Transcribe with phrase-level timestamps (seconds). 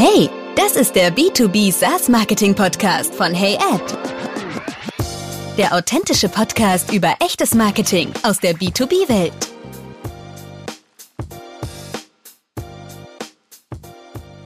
[0.00, 3.58] Hey, das ist der B2B SaaS Marketing Podcast von Hey.
[5.56, 9.47] Der authentische Podcast über echtes Marketing aus der B2B-Welt.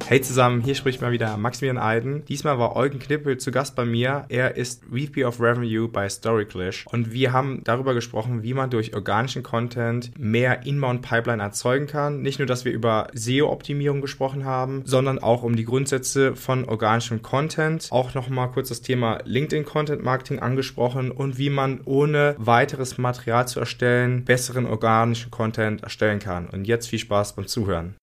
[0.07, 2.25] Hey zusammen, hier spricht mal wieder Maximilian Eiden.
[2.27, 4.27] Diesmal war Eugen Knippel zu Gast bei mir.
[4.29, 8.95] Er ist VP of Revenue bei Storyclish und wir haben darüber gesprochen, wie man durch
[8.95, 12.21] organischen Content mehr Inbound-Pipeline erzeugen kann.
[12.21, 17.23] Nicht nur, dass wir über SEO-Optimierung gesprochen haben, sondern auch um die Grundsätze von organischem
[17.23, 17.89] Content.
[17.91, 24.25] Auch nochmal kurz das Thema LinkedIn-Content-Marketing angesprochen und wie man ohne weiteres Material zu erstellen
[24.25, 26.49] besseren organischen Content erstellen kann.
[26.49, 27.95] Und jetzt viel Spaß beim Zuhören.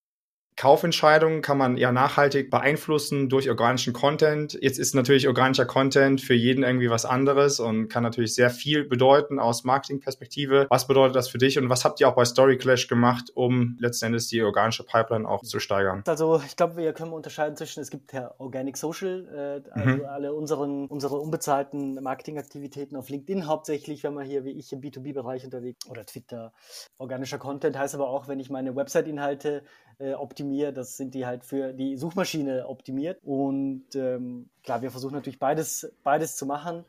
[0.59, 4.59] Kaufentscheidungen kann man ja nachhaltig beeinflussen durch organischen Content.
[4.61, 8.83] Jetzt ist natürlich organischer Content für jeden irgendwie was anderes und kann natürlich sehr viel
[8.83, 10.67] bedeuten aus Marketingperspektive.
[10.69, 13.77] Was bedeutet das für dich und was habt ihr auch bei Story Clash gemacht, um
[13.79, 16.03] letztendlich die organische Pipeline auch zu steigern?
[16.05, 20.05] Also ich glaube, wir können unterscheiden zwischen, es gibt ja Organic Social, äh, also mhm.
[20.07, 25.45] alle unseren, unsere unbezahlten Marketingaktivitäten auf LinkedIn hauptsächlich, wenn man hier wie ich im B2B-Bereich
[25.45, 26.51] unterwegs oder Twitter.
[26.97, 29.63] Organischer Content heißt aber auch, wenn ich meine Website-Inhalte
[29.99, 30.73] äh, optimiere.
[30.73, 33.19] Das sind die halt für die Suchmaschine optimiert.
[33.23, 36.85] Und ähm, klar, wir versuchen natürlich beides, beides zu machen.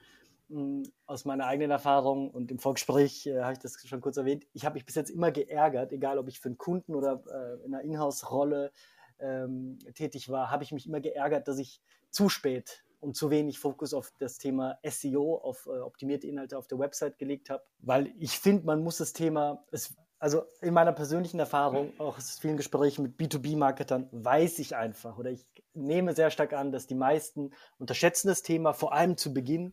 [0.50, 4.46] Ähm, aus meiner eigenen Erfahrung und im Vorgespräch äh, habe ich das schon kurz erwähnt.
[4.52, 7.64] Ich habe mich bis jetzt immer geärgert, egal ob ich für einen Kunden oder äh,
[7.64, 8.72] in einer Inhouse-Rolle
[9.18, 13.58] ähm, tätig war, habe ich mich immer geärgert, dass ich zu spät und zu wenig
[13.58, 18.12] Fokus auf das Thema SEO, auf äh, optimierte Inhalte auf der Website gelegt habe, weil
[18.18, 22.58] ich finde, man muss das Thema, es also in meiner persönlichen Erfahrung, auch aus vielen
[22.58, 27.52] Gesprächen mit B2B-Marketern, weiß ich einfach oder ich nehme sehr stark an, dass die meisten
[27.78, 29.72] unterschätzen das Thema, vor allem zu Beginn.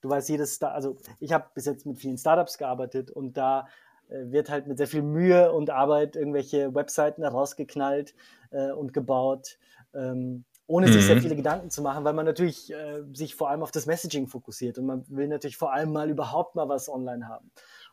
[0.00, 3.68] Du weißt, jedes, Star also ich habe bis jetzt mit vielen Startups gearbeitet und da
[4.08, 8.14] äh, wird halt mit sehr viel Mühe und Arbeit irgendwelche Webseiten herausgeknallt
[8.50, 9.58] äh, und gebaut,
[9.94, 10.92] ähm, ohne mhm.
[10.92, 11.20] sich sehr mhm.
[11.20, 14.76] viele Gedanken zu machen, weil man natürlich äh, sich vor allem auf das Messaging fokussiert
[14.78, 17.52] und man will natürlich vor allem mal überhaupt mal was online haben.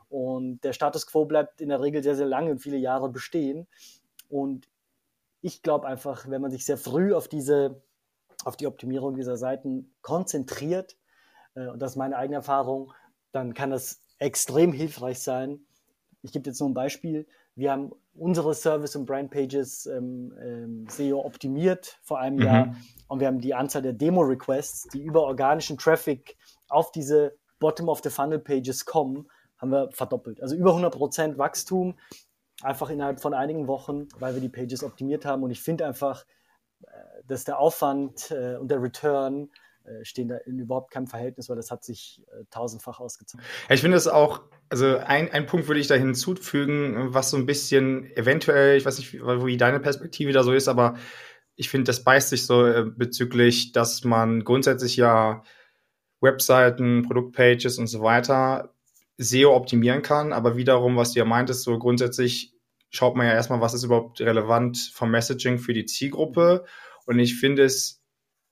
[0.09, 3.67] Und der Status quo bleibt in der Regel sehr, sehr lange und viele Jahre bestehen.
[4.29, 4.67] Und
[5.41, 7.81] ich glaube einfach, wenn man sich sehr früh auf diese,
[8.43, 10.97] auf die Optimierung dieser Seiten konzentriert,
[11.55, 12.93] äh, und das ist meine eigene Erfahrung,
[13.31, 15.59] dann kann das extrem hilfreich sein.
[16.21, 17.27] Ich gebe jetzt nur ein Beispiel.
[17.55, 22.43] Wir haben unsere Service- und Brandpages ähm, ähm, SEO optimiert vor einem mhm.
[22.43, 22.75] Jahr
[23.07, 26.37] und wir haben die Anzahl der Demo-Requests, die über organischen Traffic
[26.69, 29.27] auf diese Bottom-of-the-Funnel-Pages kommen,
[29.57, 30.41] haben wir verdoppelt.
[30.41, 31.95] Also über 100% Wachstum,
[32.61, 35.43] einfach innerhalb von einigen Wochen, weil wir die Pages optimiert haben.
[35.43, 36.25] Und ich finde einfach,
[36.81, 36.87] äh,
[37.25, 39.49] dass der Aufwand äh, und der Return
[39.83, 43.43] äh, stehen da in überhaupt keinem Verhältnis, weil das hat sich tausendfach ausgezahlt.
[43.69, 47.45] ich finde es auch, also ein, ein Punkt würde ich da hinzufügen, was so ein
[47.45, 50.95] bisschen eventuell, ich weiß nicht, wie deine Perspektive da so ist, aber
[51.55, 55.43] ich finde, das beißt sich so bezüglich, dass man grundsätzlich ja
[56.19, 58.74] Webseiten, Produktpages und so weiter
[59.17, 60.33] SEO optimieren kann.
[60.33, 62.53] Aber wiederum, was du ja meintest, so grundsätzlich
[62.89, 66.65] schaut man ja erstmal, was ist überhaupt relevant vom Messaging für die Zielgruppe.
[67.05, 68.01] Und ich finde es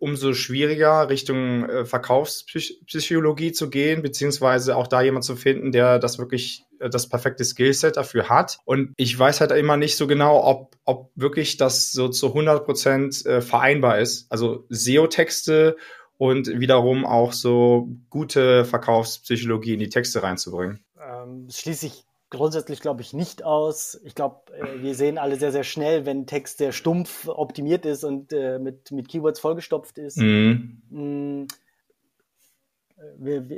[0.03, 6.19] umso schwieriger, Richtung äh, Verkaufspsychologie zu gehen, beziehungsweise auch da jemand zu finden, der das
[6.19, 8.57] wirklich äh, das perfekte Skillset dafür hat.
[8.66, 12.66] Und ich weiß halt immer nicht so genau, ob, ob wirklich das so zu 100
[12.66, 14.30] Prozent äh, vereinbar ist.
[14.30, 15.78] Also SEO-Texte
[16.18, 20.84] und wiederum auch so gute Verkaufspsychologie in die Texte reinzubringen?
[21.01, 24.00] Ähm, schließe ich grundsätzlich, glaube ich, nicht aus.
[24.03, 28.03] Ich glaube, äh, wir sehen alle sehr, sehr schnell, wenn Text sehr stumpf optimiert ist
[28.03, 30.18] und äh, mit, mit Keywords vollgestopft ist.
[30.18, 30.81] Mhm.
[30.90, 31.47] Mm,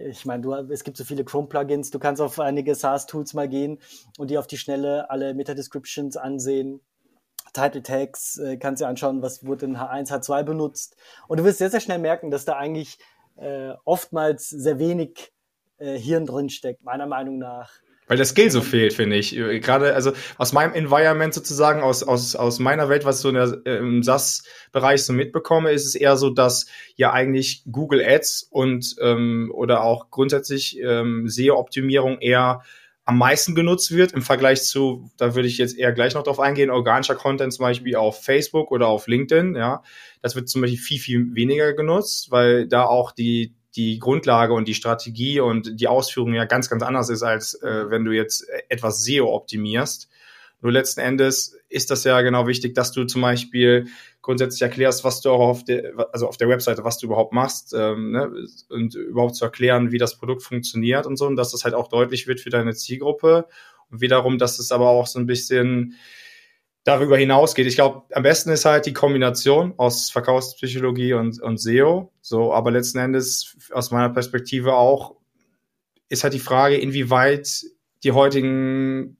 [0.09, 3.79] ich meine, es gibt so viele Chrome-Plugins, du kannst auf einige SaaS-Tools mal gehen
[4.17, 6.81] und die auf die Schnelle alle Meta-Descriptions ansehen
[7.55, 10.95] Title Tags, äh, kannst dir anschauen, was wurde in H1, H2 benutzt.
[11.27, 12.99] Und du wirst sehr, sehr schnell merken, dass da eigentlich
[13.37, 15.31] äh, oftmals sehr wenig
[15.77, 17.71] äh, Hirn drin steckt, meiner Meinung nach.
[18.07, 19.31] Weil der Skill so fehlt, finde ich.
[19.31, 23.65] Gerade, also aus meinem Environment sozusagen, aus, aus, aus meiner Welt, was so in der,
[23.65, 29.51] im SAS-Bereich so mitbekomme, ist es eher so, dass ja eigentlich Google Ads und ähm,
[29.55, 32.61] oder auch grundsätzlich ähm, SEO-Optimierung eher
[33.05, 36.39] am meisten genutzt wird im Vergleich zu, da würde ich jetzt eher gleich noch drauf
[36.39, 39.83] eingehen, organischer Content zum Beispiel auf Facebook oder auf LinkedIn, ja.
[40.23, 44.67] Das wird zum Beispiel viel, viel weniger genutzt, weil da auch die, die Grundlage und
[44.67, 48.47] die Strategie und die Ausführung ja ganz, ganz anders ist, als äh, wenn du jetzt
[48.69, 50.09] etwas SEO optimierst.
[50.65, 53.85] Nur letzten Endes ist das ja genau wichtig, dass du zum Beispiel
[54.23, 57.75] grundsätzlich erklärst, was du auch auf der, also auf der Webseite, was du überhaupt machst,
[57.77, 58.31] ähm, ne?
[58.69, 61.87] und überhaupt zu erklären, wie das Produkt funktioniert und so, und dass das halt auch
[61.87, 63.45] deutlich wird für deine Zielgruppe.
[63.91, 65.93] Und wiederum, dass es aber auch so ein bisschen
[66.83, 67.67] darüber hinausgeht.
[67.67, 72.11] Ich glaube, am besten ist halt die Kombination aus Verkaufspsychologie und, und SEO.
[72.21, 75.15] So, aber letzten Endes aus meiner Perspektive auch
[76.09, 77.65] ist halt die Frage, inwieweit
[78.03, 79.17] die heutigen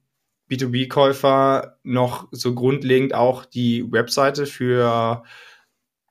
[0.50, 5.24] B2B-Käufer noch so grundlegend auch die Webseite für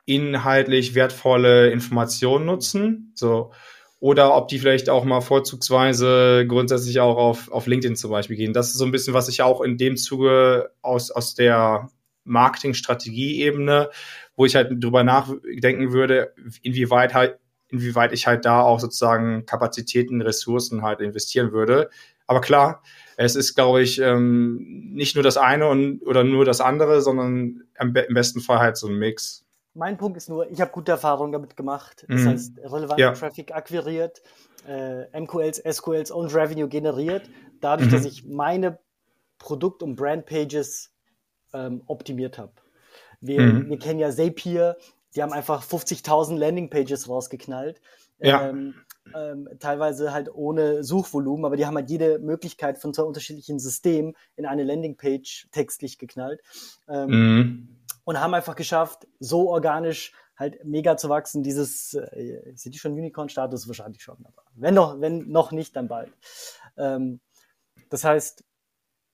[0.05, 3.11] inhaltlich wertvolle Informationen nutzen.
[3.15, 3.51] So,
[3.99, 8.53] oder ob die vielleicht auch mal vorzugsweise grundsätzlich auch auf, auf LinkedIn zum Beispiel gehen.
[8.53, 11.89] Das ist so ein bisschen, was ich auch in dem Zuge aus, aus der
[12.25, 13.89] Marketing-Strategie-Ebene,
[14.35, 17.39] wo ich halt drüber nachdenken würde, inwieweit halt,
[17.69, 21.89] inwieweit ich halt da auch sozusagen Kapazitäten, Ressourcen halt investieren würde.
[22.27, 22.81] Aber klar,
[23.17, 27.63] es ist, glaube ich, ähm, nicht nur das eine und, oder nur das andere, sondern
[27.79, 29.45] im, im besten Fall halt so ein Mix.
[29.73, 32.05] Mein Punkt ist nur, ich habe gute Erfahrungen damit gemacht.
[32.07, 32.29] Das mhm.
[32.29, 33.11] heißt, relevanten ja.
[33.11, 34.21] Traffic akquiriert,
[34.67, 37.29] äh, MQLs, SQLs und Revenue generiert,
[37.61, 37.93] dadurch, mhm.
[37.93, 38.79] dass ich meine
[39.37, 40.91] Produkt- und Brandpages
[41.53, 42.53] ähm, optimiert habe.
[43.21, 43.69] Wir, mhm.
[43.69, 44.77] wir kennen ja Zapier,
[45.15, 47.81] die haben einfach 50.000 Landingpages rausgeknallt.
[48.19, 48.49] Ja.
[48.49, 48.75] Ähm,
[49.13, 54.15] ähm, teilweise halt ohne Suchvolumen, aber die haben halt jede Möglichkeit von zwei unterschiedlichen Systemen
[54.35, 56.41] in eine Landingpage textlich geknallt.
[56.87, 57.75] Ähm, mhm
[58.05, 61.43] und haben einfach geschafft, so organisch halt mega zu wachsen.
[61.43, 63.67] Dieses, äh, sind die schon Unicorn-Status?
[63.67, 66.13] Wahrscheinlich schon, aber wenn noch, wenn noch nicht, dann bald.
[66.77, 67.19] Ähm,
[67.89, 68.45] das heißt,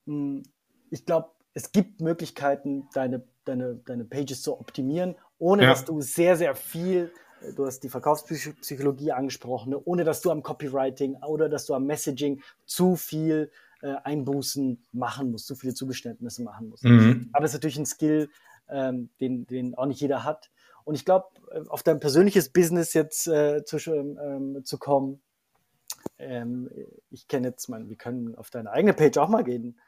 [0.06, 0.44] mh, hm,
[0.92, 5.70] ich glaube, es gibt Möglichkeiten, deine, deine, deine Pages zu optimieren, ohne ja.
[5.70, 7.14] dass du sehr, sehr viel,
[7.56, 12.42] du hast die Verkaufspsychologie angesprochen, ohne dass du am Copywriting oder dass du am Messaging
[12.66, 13.52] zu viel
[13.82, 16.84] äh, Einbußen machen musst, zu viele Zugeständnisse machen musst.
[16.84, 17.30] Mhm.
[17.34, 18.30] Aber es ist natürlich ein Skill,
[18.70, 20.52] ähm, den, den auch nicht jeder hat.
[20.84, 25.22] Und ich glaube, äh, auf dein persönliches Business jetzt äh, zu, ähm, zu kommen,
[26.18, 26.70] ähm,
[27.10, 29.80] ich kenne jetzt, mein, wir können auf deine eigene Page auch mal gehen.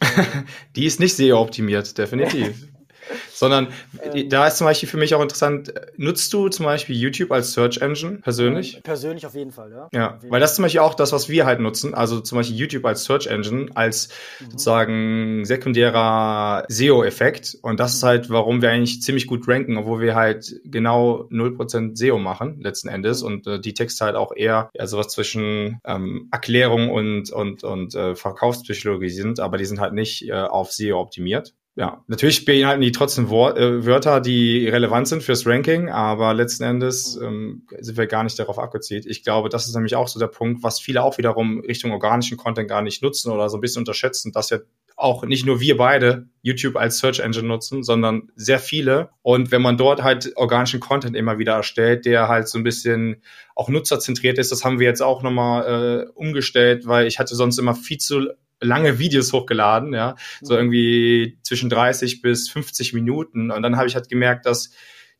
[0.76, 2.68] Die ist nicht sehr optimiert, definitiv.
[3.32, 3.68] Sondern
[4.02, 7.52] ähm, da ist zum Beispiel für mich auch interessant, nutzt du zum Beispiel YouTube als
[7.52, 8.80] Search Engine persönlich?
[8.82, 9.88] Persönlich auf jeden Fall, ja.
[9.92, 11.94] Ja, weil das ist zum Beispiel auch das, was wir halt nutzen.
[11.94, 14.08] Also zum Beispiel YouTube als Search Engine, als
[14.40, 14.50] mhm.
[14.50, 17.58] sozusagen sekundärer SEO-Effekt.
[17.62, 21.96] Und das ist halt, warum wir eigentlich ziemlich gut ranken, obwohl wir halt genau 0%
[21.96, 23.22] SEO machen, letzten Endes.
[23.22, 23.26] Mhm.
[23.26, 27.94] Und äh, die Texte halt auch eher ja, sowas zwischen ähm, Erklärung und, und, und
[27.94, 32.82] äh, Verkaufspsychologie sind, aber die sind halt nicht äh, auf SEO optimiert ja, natürlich beinhalten
[32.82, 37.96] die trotzdem Wort, äh, Wörter, die relevant sind fürs Ranking, aber letzten Endes ähm, sind
[37.96, 39.06] wir gar nicht darauf abgezielt.
[39.06, 42.36] Ich glaube, das ist nämlich auch so der Punkt, was viele auch wiederum Richtung organischen
[42.36, 44.58] Content gar nicht nutzen oder so ein bisschen unterschätzen, dass ja
[44.96, 49.08] auch nicht nur wir beide YouTube als Search Engine nutzen, sondern sehr viele.
[49.22, 53.22] Und wenn man dort halt organischen Content immer wieder erstellt, der halt so ein bisschen
[53.54, 57.58] auch nutzerzentriert ist, das haben wir jetzt auch nochmal äh, umgestellt, weil ich hatte sonst
[57.58, 58.28] immer viel zu
[58.60, 60.60] lange Videos hochgeladen, ja, so mhm.
[60.60, 63.50] irgendwie zwischen 30 bis 50 Minuten.
[63.50, 64.70] Und dann habe ich halt gemerkt, dass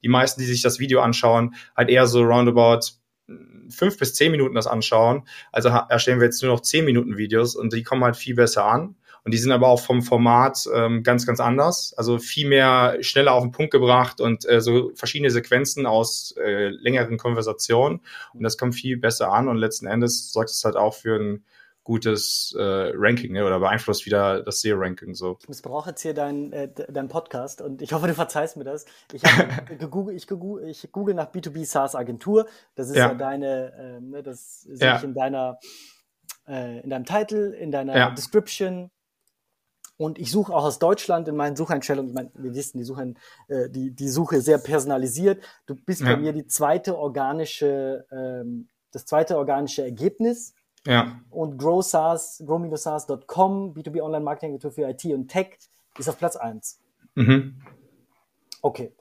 [0.02, 2.80] die meisten, die sich das Video anschauen, halt eher so roundabout
[3.70, 5.22] fünf bis zehn Minuten das anschauen.
[5.52, 8.64] Also erstellen wir jetzt nur noch zehn Minuten Videos und die kommen halt viel besser
[8.64, 8.96] an.
[9.22, 11.92] Und die sind aber auch vom Format ähm, ganz, ganz anders.
[11.96, 16.68] Also viel mehr schneller auf den Punkt gebracht und äh, so verschiedene Sequenzen aus äh,
[16.68, 18.00] längeren Konversationen.
[18.32, 21.44] Und das kommt viel besser an und letzten Endes sorgt es halt auch für ein
[21.90, 23.44] gutes äh, Ranking ne?
[23.44, 25.38] oder beeinflusst wieder das SEO-Ranking so.
[25.40, 28.84] Ich missbrauche jetzt hier deinen äh, dein Podcast und ich hoffe, du verzeihst mir das.
[29.12, 29.22] Ich,
[29.78, 32.46] gegoogelt, ich, gegoogelt, ich google nach B2B SaaS Agentur.
[32.76, 34.96] Das ist ja, ja deine, äh, ne, das sehe ja.
[34.98, 35.58] ich in deiner,
[36.46, 38.10] äh, in deinem Titel, in deiner ja.
[38.10, 38.92] Description.
[39.96, 42.10] Und ich suche auch aus Deutschland in meinen Sucheinstellungen.
[42.10, 43.14] Ich meine, wir wissen, die Suche,
[43.48, 45.42] äh, die, die Suche sehr personalisiert.
[45.66, 50.54] Du bist bei mir die zweite organische, ähm, das zweite organische Ergebnis
[50.86, 51.20] ja.
[51.30, 55.58] Und GrowSaaS, grow-saas.com, B2B Online Marketing Agentur für IT und Tech,
[55.98, 56.80] ist auf Platz 1.
[57.14, 57.60] Mhm.
[58.62, 58.92] Okay.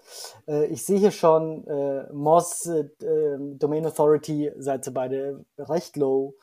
[0.47, 2.85] Äh, ich sehe hier schon, äh, Moz, äh,
[3.57, 6.35] Domain Authority, seid ihr beide recht low.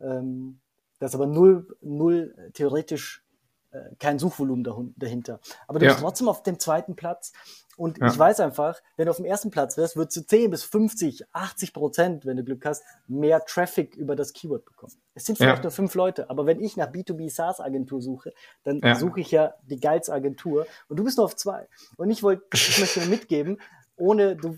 [0.00, 0.60] Ähm,
[0.98, 3.24] das ist aber null, null theoretisch
[3.70, 5.40] äh, kein Suchvolumen dahinter.
[5.66, 5.92] Aber du ja.
[5.92, 7.32] bist trotzdem auf dem zweiten Platz.
[7.76, 8.06] Und ja.
[8.06, 11.24] ich weiß einfach, wenn du auf dem ersten Platz wärst, würdest du 10 bis 50,
[11.32, 14.94] 80 Prozent, wenn du Glück hast, mehr Traffic über das Keyword bekommen.
[15.14, 15.62] Es sind vielleicht ja.
[15.62, 18.32] nur fünf Leute, aber wenn ich nach B2B SaaS Agentur suche,
[18.64, 18.94] dann ja.
[18.94, 21.68] suche ich ja die geilste Agentur und du bist nur auf zwei.
[21.96, 23.60] Und ich wollte, ich möchte dir mitgeben,
[23.96, 24.56] ohne du,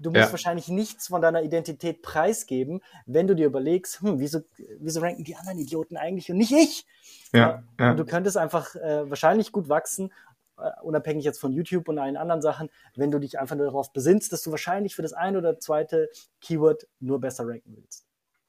[0.00, 4.40] du musst wahrscheinlich nichts von deiner Identität preisgeben, wenn du dir überlegst, hm, wieso,
[4.80, 6.86] wieso ranken die anderen Idioten eigentlich und nicht ich?
[7.32, 7.90] Ja, ja.
[7.92, 10.12] Und du könntest einfach äh, wahrscheinlich gut wachsen
[10.82, 14.32] unabhängig jetzt von YouTube und allen anderen Sachen, wenn du dich einfach nur darauf besinnst,
[14.32, 16.08] dass du wahrscheinlich für das eine oder zweite
[16.40, 18.06] Keyword nur besser ranken willst.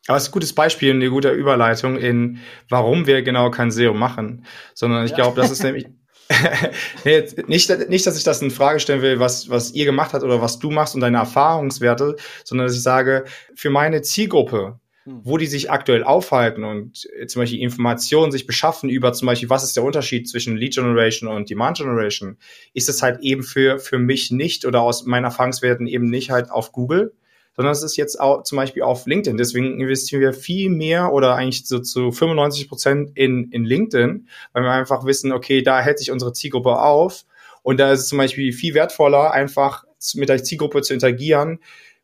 [0.08, 2.40] Aber es ist ein gutes Beispiel und eine gute Überleitung in,
[2.70, 5.18] warum wir genau kein SEO machen, sondern ich ja.
[5.18, 5.88] glaube, das ist nämlich,
[7.06, 10.24] nee, nicht, nicht, dass ich das in Frage stellen will, was, was ihr gemacht habt
[10.24, 13.26] oder was du machst und deine Erfahrungswerte, sondern dass ich sage,
[13.56, 14.81] für meine Zielgruppe.
[15.06, 19.64] Wo die sich aktuell aufhalten und zum Beispiel Informationen sich beschaffen über zum Beispiel, was
[19.64, 22.38] ist der Unterschied zwischen Lead Generation und Demand Generation,
[22.74, 26.52] ist es halt eben für, für mich nicht oder aus meinen Erfahrungswerten eben nicht halt
[26.52, 27.14] auf Google,
[27.56, 29.38] sondern es ist jetzt auch zum Beispiel auf LinkedIn.
[29.38, 34.64] Deswegen investieren wir viel mehr oder eigentlich so zu 95 Prozent in, in LinkedIn, weil
[34.64, 37.26] wir einfach wissen, okay, da hält sich unsere Zielgruppe auf.
[37.64, 39.84] Und da ist es zum Beispiel viel wertvoller, einfach
[40.16, 41.60] mit der Zielgruppe zu interagieren,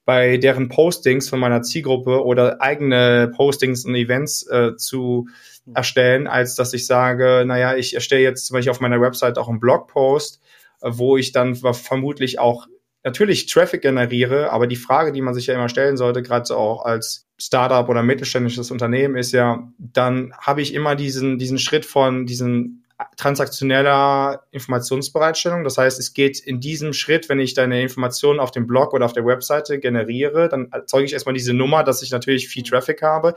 [0.07, 5.27] bei deren Postings von meiner Zielgruppe oder eigene Postings und Events äh, zu
[5.75, 9.49] erstellen, als dass ich sage, naja, ich erstelle jetzt zum Beispiel auf meiner Website auch
[9.49, 10.39] einen Blogpost,
[10.81, 12.67] äh, wo ich dann vermutlich auch
[13.03, 16.55] natürlich Traffic generiere, aber die Frage, die man sich ja immer stellen sollte, gerade so
[16.55, 21.85] auch als Startup oder mittelständisches Unternehmen, ist ja, dann habe ich immer diesen, diesen Schritt
[21.85, 22.85] von diesen
[23.15, 25.63] transaktioneller Informationsbereitstellung.
[25.63, 29.05] Das heißt, es geht in diesem Schritt, wenn ich deine Informationen auf dem Blog oder
[29.05, 33.01] auf der Webseite generiere, dann erzeuge ich erstmal diese Nummer, dass ich natürlich viel Traffic
[33.01, 33.35] habe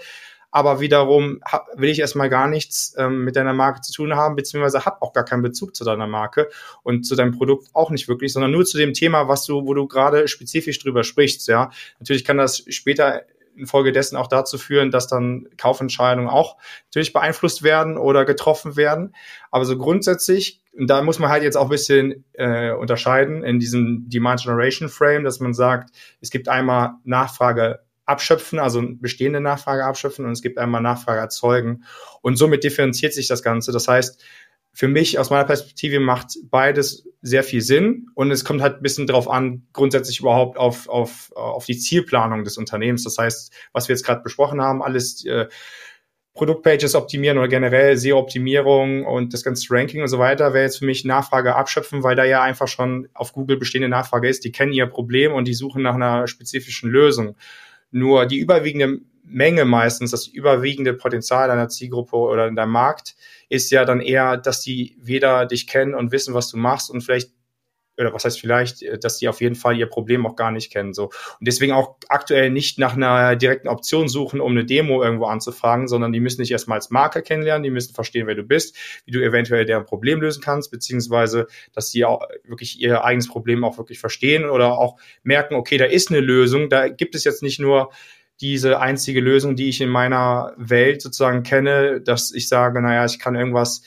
[0.50, 1.40] aber wiederum
[1.76, 5.12] will ich erstmal gar nichts ähm, mit deiner Marke zu tun haben, beziehungsweise habe auch
[5.12, 6.48] gar keinen Bezug zu deiner Marke
[6.82, 9.74] und zu deinem Produkt auch nicht wirklich, sondern nur zu dem Thema, was du, wo
[9.74, 11.46] du gerade spezifisch drüber sprichst.
[11.48, 13.22] Ja, natürlich kann das später
[13.60, 19.14] infolgedessen auch dazu führen, dass dann Kaufentscheidungen auch natürlich beeinflusst werden oder getroffen werden.
[19.50, 23.60] Aber so grundsätzlich, und da muss man halt jetzt auch ein bisschen äh, unterscheiden in
[23.60, 25.90] diesem Demand Generation Frame, dass man sagt,
[26.20, 31.84] es gibt einmal Nachfrage abschöpfen, also bestehende Nachfrage abschöpfen und es gibt einmal Nachfrage erzeugen.
[32.22, 33.70] Und somit differenziert sich das Ganze.
[33.70, 34.22] Das heißt,
[34.72, 38.82] für mich aus meiner Perspektive macht beides sehr viel Sinn und es kommt halt ein
[38.82, 43.04] bisschen drauf an, grundsätzlich überhaupt auf, auf, auf die Zielplanung des Unternehmens.
[43.04, 45.48] Das heißt, was wir jetzt gerade besprochen haben, alles äh,
[46.32, 50.86] Produktpages optimieren oder generell SEO-Optimierung und das ganze Ranking und so weiter wäre jetzt für
[50.86, 54.44] mich Nachfrage abschöpfen, weil da ja einfach schon auf Google bestehende Nachfrage ist.
[54.44, 57.36] Die kennen ihr Problem und die suchen nach einer spezifischen Lösung.
[57.90, 63.16] Nur die überwiegende Menge meistens, das überwiegende Potenzial deiner Zielgruppe oder in deinem Markt
[63.50, 67.02] ist ja dann eher, dass die weder dich kennen und wissen, was du machst und
[67.02, 67.30] vielleicht
[68.00, 70.72] oder was heißt vielleicht, äh, dass die auf jeden Fall ihr Problem auch gar nicht
[70.72, 70.94] kennen.
[70.94, 71.04] So.
[71.04, 71.12] Und
[71.46, 76.12] deswegen auch aktuell nicht nach einer direkten Option suchen, um eine Demo irgendwo anzufragen, sondern
[76.12, 79.22] die müssen dich erstmal als Marke kennenlernen, die müssen verstehen, wer du bist, wie du
[79.22, 84.00] eventuell deren Problem lösen kannst, beziehungsweise, dass sie auch wirklich ihr eigenes Problem auch wirklich
[84.00, 87.90] verstehen oder auch merken, okay, da ist eine Lösung, da gibt es jetzt nicht nur
[88.40, 93.18] diese einzige Lösung, die ich in meiner Welt sozusagen kenne, dass ich sage, naja, ich
[93.18, 93.82] kann irgendwas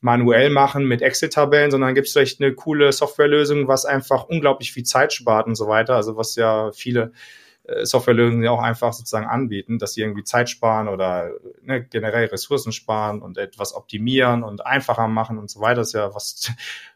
[0.00, 4.84] manuell machen mit Excel-Tabellen, sondern gibt es vielleicht eine coole Softwarelösung, was einfach unglaublich viel
[4.84, 5.96] Zeit spart und so weiter.
[5.96, 7.12] Also was ja viele
[7.64, 12.26] äh, Softwarelösungen ja auch einfach sozusagen anbieten, dass sie irgendwie Zeit sparen oder ne, generell
[12.26, 15.76] Ressourcen sparen und etwas optimieren und einfacher machen und so weiter.
[15.76, 16.50] Das ist ja was,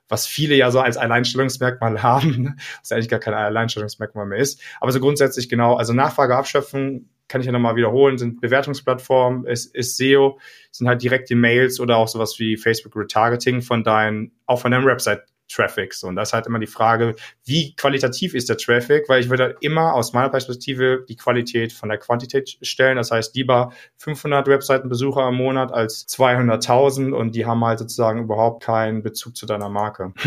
[0.09, 2.57] was viele ja so als Alleinstellungsmerkmal haben, ne?
[2.81, 4.61] was eigentlich gar kein Alleinstellungsmerkmal mehr ist.
[4.81, 9.75] Aber so grundsätzlich genau, also Nachfrage abschöpfen, kann ich ja nochmal wiederholen, sind Bewertungsplattformen, ist,
[9.75, 10.39] ist SEO,
[10.71, 14.85] sind halt direkte Mails oder auch sowas wie Facebook Retargeting von deinen, auch von deinem
[14.85, 15.95] Website Traffic.
[15.95, 19.09] So, und das ist halt immer die Frage, wie qualitativ ist der Traffic?
[19.09, 22.97] Weil ich würde immer aus meiner Perspektive die Qualität von der Quantität stellen.
[22.97, 28.63] Das heißt, lieber 500 Webseitenbesucher im Monat als 200.000 und die haben halt sozusagen überhaupt
[28.63, 30.13] keinen Bezug zu deiner Marke.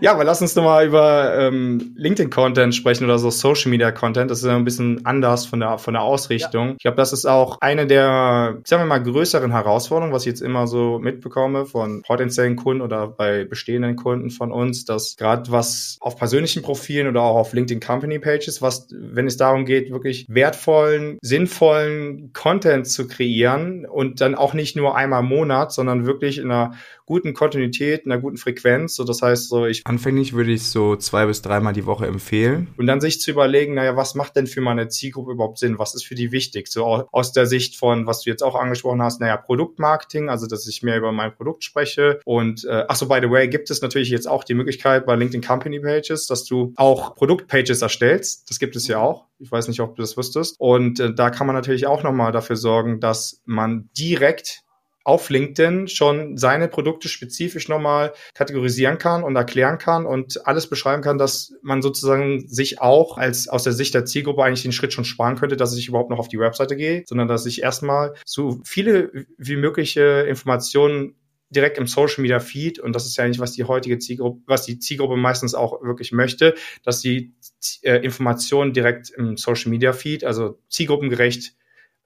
[0.00, 4.30] ja, aber lass uns nochmal über ähm, LinkedIn-Content sprechen oder so Social-Media-Content.
[4.30, 6.68] Das ist ja ein bisschen anders von der, von der Ausrichtung.
[6.68, 6.74] Ja.
[6.74, 10.40] Ich glaube, das ist auch eine der, sagen wir mal, größeren Herausforderungen, was ich jetzt
[10.40, 15.96] immer so mitbekomme von potenziellen Kunden oder bei bestehenden Kunden von uns, dass gerade was
[16.00, 20.26] auf persönlichen Profilen oder auch auf LinkedIn Company Pages, was, wenn es darum geht, wirklich
[20.28, 26.38] wertvollen, sinnvollen Content zu kreieren und dann auch nicht nur einmal im Monat, sondern wirklich
[26.38, 26.72] in einer
[27.08, 28.94] guten Kontinuität, einer guten Frequenz.
[28.94, 32.68] So, das heißt, so ich anfänglich würde ich so zwei bis dreimal die Woche empfehlen.
[32.76, 35.78] Und dann sich zu überlegen, naja, was macht denn für meine Zielgruppe überhaupt Sinn?
[35.78, 36.68] Was ist für die wichtig?
[36.68, 40.68] So aus der Sicht von, was du jetzt auch angesprochen hast, naja, Produktmarketing, also dass
[40.68, 42.20] ich mehr über mein Produkt spreche.
[42.26, 45.16] Und äh, ach so, by the way, gibt es natürlich jetzt auch die Möglichkeit bei
[45.16, 48.50] LinkedIn Company Pages, dass du auch Produktpages erstellst.
[48.50, 49.24] Das gibt es ja auch.
[49.38, 50.56] Ich weiß nicht, ob du das wüsstest.
[50.58, 54.62] Und äh, da kann man natürlich auch nochmal dafür sorgen, dass man direkt
[55.08, 61.02] auf LinkedIn schon seine Produkte spezifisch nochmal kategorisieren kann und erklären kann und alles beschreiben
[61.02, 64.92] kann, dass man sozusagen sich auch als aus der Sicht der Zielgruppe eigentlich den Schritt
[64.92, 68.12] schon sparen könnte, dass ich überhaupt noch auf die Webseite gehe, sondern dass ich erstmal
[68.26, 71.14] so viele wie mögliche Informationen
[71.48, 74.66] direkt im Social Media Feed und das ist ja eigentlich was die heutige Zielgruppe, was
[74.66, 77.32] die Zielgruppe meistens auch wirklich möchte, dass die
[77.80, 81.54] äh, Informationen direkt im Social Media Feed, also zielgruppengerecht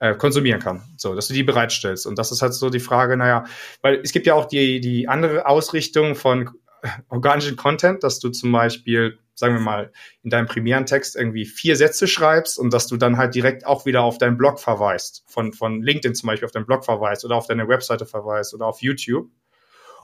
[0.02, 0.82] äh, konsumieren kann.
[0.96, 2.08] So, dass du die bereitstellst.
[2.08, 3.44] Und das ist halt so die Frage, naja,
[3.82, 6.50] weil es gibt ja auch die, die andere Ausrichtung von
[7.08, 9.92] organischen Content, dass du zum Beispiel, sagen wir mal,
[10.24, 13.86] in deinem primären Text irgendwie vier Sätze schreibst und dass du dann halt direkt auch
[13.86, 17.36] wieder auf deinen Blog verweist, von, von LinkedIn zum Beispiel auf deinen Blog verweist oder
[17.36, 19.30] auf deine Webseite verweist oder auf YouTube.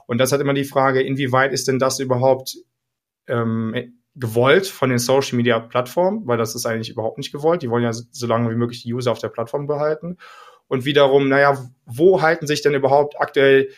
[0.07, 2.55] Und das hat immer die Frage, inwieweit ist denn das überhaupt
[3.27, 7.61] ähm, gewollt von den Social Media Plattformen, weil das ist eigentlich überhaupt nicht gewollt.
[7.61, 10.17] Die wollen ja so lange wie möglich die User auf der Plattform behalten.
[10.67, 13.69] Und wiederum, naja, wo halten sich denn überhaupt aktuell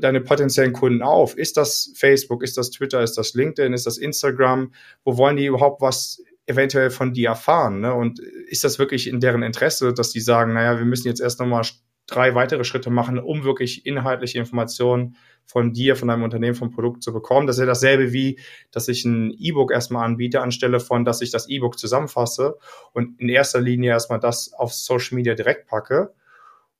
[0.00, 1.36] deine potenziellen Kunden auf?
[1.36, 4.72] Ist das Facebook, ist das Twitter, ist das LinkedIn, ist das Instagram?
[5.04, 7.80] Wo wollen die überhaupt was eventuell von dir erfahren?
[7.80, 7.92] Ne?
[7.92, 11.40] Und ist das wirklich in deren Interesse, dass die sagen, naja, wir müssen jetzt erst
[11.40, 11.64] nochmal
[12.08, 17.02] drei weitere Schritte machen, um wirklich inhaltliche Informationen von dir, von deinem Unternehmen, vom Produkt
[17.02, 17.46] zu bekommen.
[17.46, 18.40] Das ist ja dasselbe wie,
[18.72, 22.56] dass ich ein E-Book erstmal anbiete, anstelle von, dass ich das E-Book zusammenfasse
[22.92, 26.12] und in erster Linie erstmal das auf Social Media direkt packe.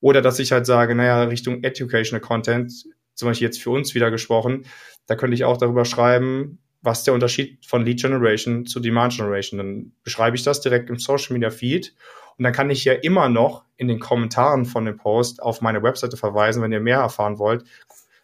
[0.01, 2.73] Oder dass ich halt sage, naja, Richtung Educational Content,
[3.15, 4.65] zum Beispiel jetzt für uns wieder gesprochen,
[5.07, 9.59] da könnte ich auch darüber schreiben, was der Unterschied von Lead Generation zu Demand Generation.
[9.59, 11.95] Dann beschreibe ich das direkt im Social Media Feed
[12.39, 15.83] und dann kann ich ja immer noch in den Kommentaren von dem Post auf meine
[15.83, 17.65] Webseite verweisen, wenn ihr mehr erfahren wollt.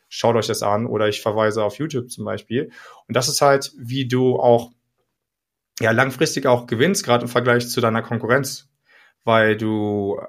[0.08, 2.70] Schaut euch das an oder ich verweise auf YouTube zum Beispiel.
[3.08, 4.70] Und das ist halt, wie du auch
[5.80, 8.68] ja langfristig auch gewinnst, gerade im Vergleich zu deiner Konkurrenz,
[9.24, 10.20] weil du,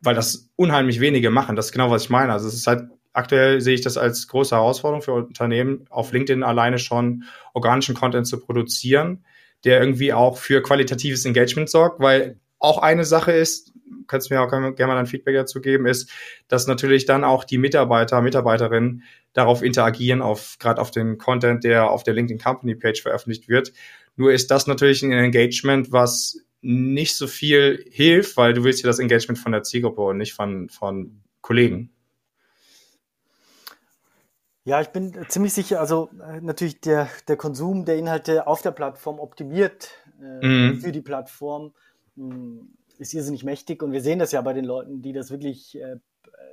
[0.00, 1.56] weil das unheimlich wenige machen.
[1.56, 2.32] Das ist genau, was ich meine.
[2.32, 6.42] Also es ist halt aktuell sehe ich das als große Herausforderung für Unternehmen, auf LinkedIn
[6.42, 9.24] alleine schon organischen Content zu produzieren,
[9.64, 13.72] der irgendwie auch für qualitatives Engagement sorgt, weil auch eine Sache ist,
[14.06, 16.10] kannst du mir auch gerne mal ein Feedback dazu geben, ist,
[16.48, 21.90] dass natürlich dann auch die Mitarbeiter, Mitarbeiterinnen darauf interagieren, auf gerade auf den Content, der
[21.90, 23.72] auf der LinkedIn Company Page veröffentlicht wird.
[24.16, 28.88] Nur ist das natürlich ein Engagement, was nicht so viel hilft, weil du willst ja
[28.88, 31.92] das Engagement von der Zielgruppe und nicht von, von Kollegen.
[34.64, 38.72] Ja, ich bin ziemlich sicher, also äh, natürlich der, der Konsum der Inhalte auf der
[38.72, 39.90] Plattform optimiert
[40.20, 40.80] äh, mhm.
[40.80, 41.72] für die Plattform
[42.98, 45.96] ist irrsinnig mächtig und wir sehen das ja bei den Leuten, die das wirklich äh,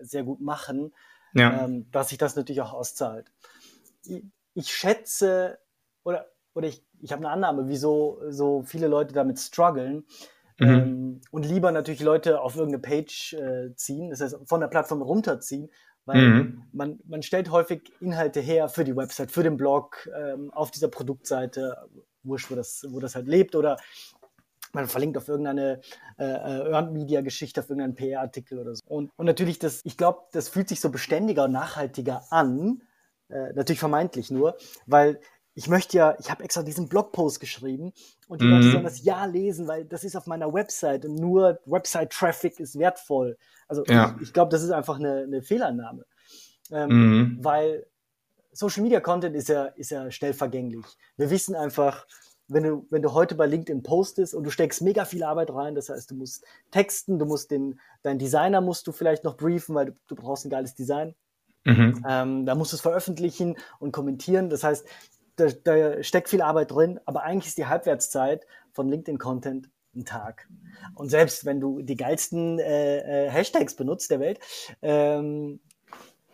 [0.01, 0.93] sehr gut machen,
[1.33, 1.65] ja.
[1.65, 3.31] ähm, dass sich das natürlich auch auszahlt.
[4.05, 4.23] Ich,
[4.53, 5.59] ich schätze
[6.03, 10.05] oder, oder ich, ich habe eine Annahme, wieso so viele Leute damit strugglen.
[10.57, 10.67] Mhm.
[10.67, 15.01] Ähm, und lieber natürlich Leute auf irgendeine Page äh, ziehen, das heißt von der Plattform
[15.01, 15.69] runterziehen,
[16.05, 16.63] weil mhm.
[16.71, 20.87] man, man stellt häufig Inhalte her für die Website, für den Blog, ähm, auf dieser
[20.87, 21.89] Produktseite,
[22.23, 23.77] wurscht, wo das, wo das halt lebt, oder
[24.75, 25.81] man verlinkt auf irgendeine
[26.17, 28.83] äh, äh, Earned Media Geschichte, auf irgendeinen PR-Artikel oder so.
[28.87, 32.83] Und, und natürlich, das, ich glaube, das fühlt sich so beständiger und nachhaltiger an,
[33.29, 35.19] äh, natürlich vermeintlich nur, weil
[35.57, 37.93] ich möchte ja, ich habe extra diesen Blogpost geschrieben
[38.27, 38.51] und die mhm.
[38.51, 42.77] Leute sollen das ja lesen, weil das ist auf meiner Website und nur Website-Traffic ist
[42.77, 43.37] wertvoll.
[43.67, 44.13] Also ja.
[44.17, 46.05] ich, ich glaube, das ist einfach eine, eine Fehlannahme.
[46.71, 47.37] Ähm, mhm.
[47.41, 47.85] Weil
[48.51, 50.85] Social Media Content ist ja, ist ja schnell vergänglich.
[51.15, 52.05] Wir wissen einfach,
[52.47, 55.75] wenn du, wenn du heute bei LinkedIn postest und du steckst mega viel Arbeit rein,
[55.75, 59.75] das heißt, du musst texten, du musst den, deinen Designer musst du vielleicht noch briefen,
[59.75, 61.15] weil du, du brauchst ein geiles Design.
[61.63, 62.05] Mhm.
[62.07, 64.49] Ähm, da musst du es veröffentlichen und kommentieren.
[64.49, 64.85] Das heißt,
[65.35, 70.47] da, da steckt viel Arbeit drin, aber eigentlich ist die Halbwertszeit von LinkedIn-Content ein Tag.
[70.93, 74.39] Und selbst wenn du die geilsten äh, äh, Hashtags benutzt der Welt,
[74.81, 75.59] ähm,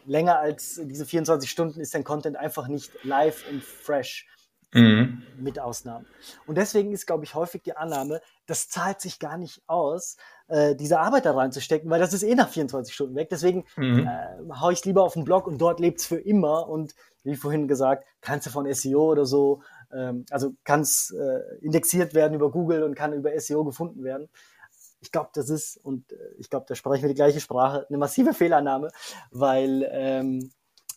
[0.05, 4.27] länger als diese 24 Stunden ist dein Content einfach nicht live und fresh.
[4.73, 5.23] Mhm.
[5.37, 6.05] Mit Ausnahmen.
[6.47, 10.15] Und deswegen ist, glaube ich, häufig die Annahme, das zahlt sich gar nicht aus,
[10.47, 13.27] äh, diese Arbeit da reinzustecken, weil das ist eh nach 24 Stunden weg.
[13.29, 14.07] Deswegen mhm.
[14.07, 16.69] äh, hau ich lieber auf den Blog und dort lebt's für immer.
[16.69, 19.61] Und wie vorhin gesagt, kannst du von SEO oder so,
[19.93, 24.29] ähm, also kann's äh, indexiert werden über Google und kann über SEO gefunden werden.
[25.01, 27.97] Ich glaube, das ist, und äh, ich glaube, da sprechen wir die gleiche Sprache, eine
[27.97, 28.89] massive Fehlannahme,
[29.31, 30.51] weil, ähm,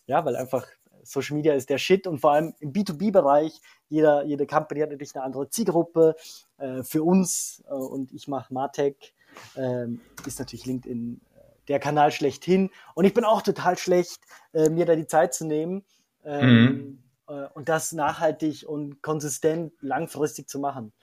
[0.05, 0.65] ja, weil einfach
[1.05, 5.15] Social Media ist der Shit und vor allem im B2B-Bereich, jeder, jede Company hat natürlich
[5.15, 6.15] eine andere Zielgruppe.
[6.57, 9.13] Äh, für uns, äh, und ich mache Martech,
[9.55, 9.87] äh,
[10.25, 12.71] ist natürlich LinkedIn äh, der Kanal schlechthin.
[12.95, 14.21] Und ich bin auch total schlecht,
[14.53, 15.83] äh, mir da die Zeit zu nehmen
[16.23, 16.99] ähm, mhm.
[17.27, 20.93] Äh, und das nachhaltig und konsistent langfristig zu machen.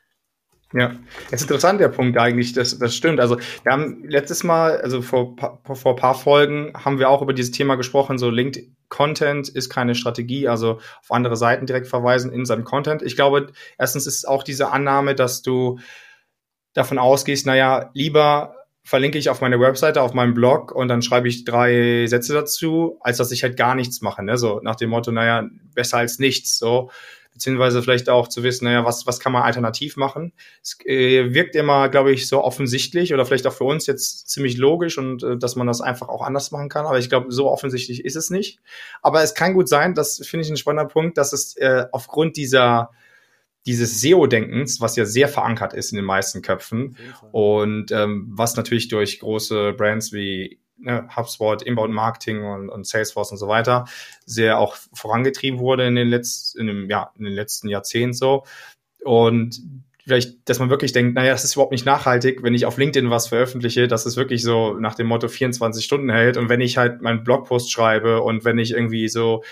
[0.72, 0.92] Ja,
[1.26, 3.20] es ist interessant, der Punkt eigentlich, das, das stimmt.
[3.20, 7.50] Also wir haben letztes Mal, also vor, vor paar Folgen, haben wir auch über dieses
[7.50, 12.44] Thema gesprochen, so Linked Content ist keine Strategie, also auf andere Seiten direkt verweisen in
[12.44, 13.02] seinem Content.
[13.02, 15.78] Ich glaube, erstens ist auch diese Annahme, dass du
[16.74, 18.54] davon ausgehst, naja, lieber
[18.84, 22.98] verlinke ich auf meine Webseite, auf meinem Blog und dann schreibe ich drei Sätze dazu,
[23.00, 24.24] als dass ich halt gar nichts mache.
[24.24, 24.36] Ne?
[24.36, 26.58] So nach dem Motto, naja, besser als nichts.
[26.58, 26.90] So
[27.32, 30.32] beziehungsweise vielleicht auch zu wissen, naja, was, was kann man alternativ machen.
[30.62, 34.58] Es äh, wirkt immer, glaube ich, so offensichtlich oder vielleicht auch für uns jetzt ziemlich
[34.58, 36.86] logisch und äh, dass man das einfach auch anders machen kann.
[36.86, 38.60] Aber ich glaube, so offensichtlich ist es nicht.
[39.00, 42.36] Aber es kann gut sein, das finde ich ein spannender Punkt, dass es äh, aufgrund
[42.36, 42.90] dieser
[43.64, 46.96] dieses SEO-Denkens, was ja sehr verankert ist in den meisten Köpfen
[47.30, 53.32] und ähm, was natürlich durch große Brands wie ne, HubSpot, Inbound Marketing und, und Salesforce
[53.32, 53.86] und so weiter
[54.26, 58.44] sehr auch vorangetrieben wurde in den letzten, in dem, ja, in den letzten Jahrzehnten so.
[59.04, 59.60] Und
[60.04, 63.10] vielleicht, dass man wirklich denkt, naja, das ist überhaupt nicht nachhaltig, wenn ich auf LinkedIn
[63.10, 66.76] was veröffentliche, dass es wirklich so nach dem Motto 24 Stunden hält und wenn ich
[66.76, 69.42] halt meinen Blogpost schreibe und wenn ich irgendwie so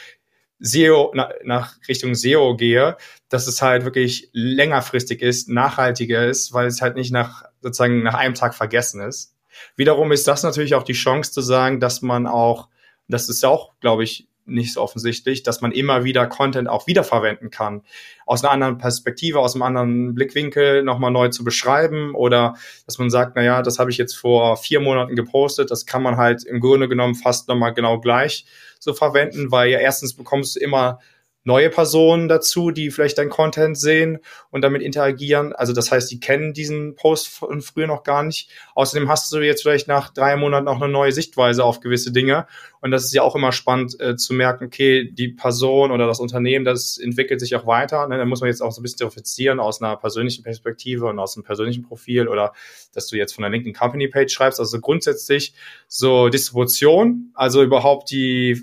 [0.58, 2.96] SEO, na, nach Richtung SEO gehe,
[3.28, 8.14] dass es halt wirklich längerfristig ist, nachhaltiger ist, weil es halt nicht nach sozusagen nach
[8.14, 9.34] einem Tag vergessen ist.
[9.76, 12.68] Wiederum ist das natürlich auch die Chance zu sagen, dass man auch,
[13.08, 17.50] das ist auch, glaube ich, nicht so offensichtlich, dass man immer wieder Content auch wiederverwenden
[17.50, 17.82] kann.
[18.26, 22.54] Aus einer anderen Perspektive, aus einem anderen Blickwinkel nochmal neu zu beschreiben oder
[22.86, 26.02] dass man sagt, na ja, das habe ich jetzt vor vier Monaten gepostet, das kann
[26.02, 28.44] man halt im Grunde genommen fast nochmal genau gleich
[28.78, 30.98] so verwenden, weil ja erstens bekommst du immer
[31.44, 34.18] neue Personen dazu, die vielleicht dein Content sehen
[34.50, 35.52] und damit interagieren.
[35.54, 38.50] Also das heißt, die kennen diesen Post von früher noch gar nicht.
[38.74, 42.46] Außerdem hast du jetzt vielleicht nach drei Monaten auch eine neue Sichtweise auf gewisse Dinge.
[42.82, 46.20] Und das ist ja auch immer spannend äh, zu merken, okay, die Person oder das
[46.20, 48.06] Unternehmen, das entwickelt sich auch weiter.
[48.08, 48.18] Ne?
[48.18, 51.36] Da muss man jetzt auch so ein bisschen differenzieren aus einer persönlichen Perspektive und aus
[51.36, 52.52] einem persönlichen Profil oder
[52.94, 54.60] dass du jetzt von der LinkedIn Company Page schreibst.
[54.60, 55.54] Also grundsätzlich
[55.88, 58.62] so Distribution, also überhaupt die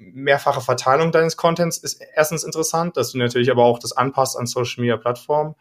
[0.00, 4.46] mehrfache Verteilung deines Contents ist erstens interessant, dass du natürlich aber auch das anpasst an
[4.46, 5.54] Social Media Plattformen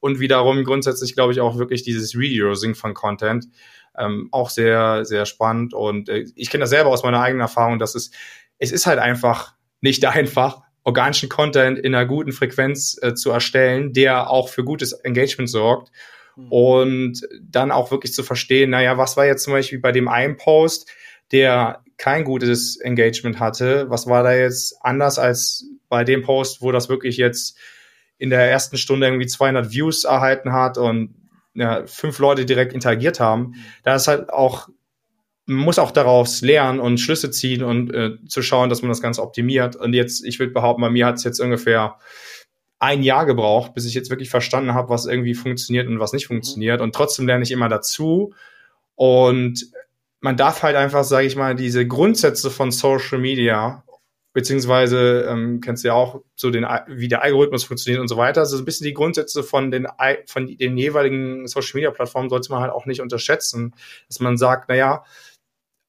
[0.00, 3.46] und wiederum grundsätzlich glaube ich auch wirklich dieses Reusing von Content
[3.98, 7.78] ähm, auch sehr sehr spannend und äh, ich kenne das selber aus meiner eigenen Erfahrung,
[7.78, 8.10] dass es
[8.58, 13.92] es ist halt einfach nicht einfach organischen Content in einer guten Frequenz äh, zu erstellen,
[13.92, 15.90] der auch für gutes Engagement sorgt
[16.36, 16.52] mhm.
[16.52, 20.36] und dann auch wirklich zu verstehen, naja, was war jetzt zum Beispiel bei dem einen
[20.36, 20.88] Post,
[21.32, 23.88] der kein gutes Engagement hatte.
[23.90, 27.58] Was war da jetzt anders als bei dem Post, wo das wirklich jetzt
[28.18, 31.14] in der ersten Stunde irgendwie 200 Views erhalten hat und
[31.54, 33.54] ja, fünf Leute direkt interagiert haben?
[33.82, 34.68] Da ist halt auch,
[35.46, 39.00] man muss auch daraus lernen und Schlüsse ziehen und äh, zu schauen, dass man das
[39.00, 39.76] Ganze optimiert.
[39.76, 41.96] Und jetzt, ich würde behaupten, bei mir hat es jetzt ungefähr
[42.78, 46.26] ein Jahr gebraucht, bis ich jetzt wirklich verstanden habe, was irgendwie funktioniert und was nicht
[46.26, 46.80] funktioniert.
[46.80, 48.34] Und trotzdem lerne ich immer dazu.
[48.96, 49.66] Und
[50.20, 53.84] man darf halt einfach, sage ich mal, diese Grundsätze von Social Media,
[54.32, 58.40] beziehungsweise ähm, kennst du ja auch so den, wie der Algorithmus funktioniert und so weiter.
[58.40, 59.86] Also so ein bisschen die Grundsätze von den
[60.26, 63.74] von den jeweiligen Social Media Plattformen sollte man halt auch nicht unterschätzen,
[64.08, 65.04] dass man sagt, naja,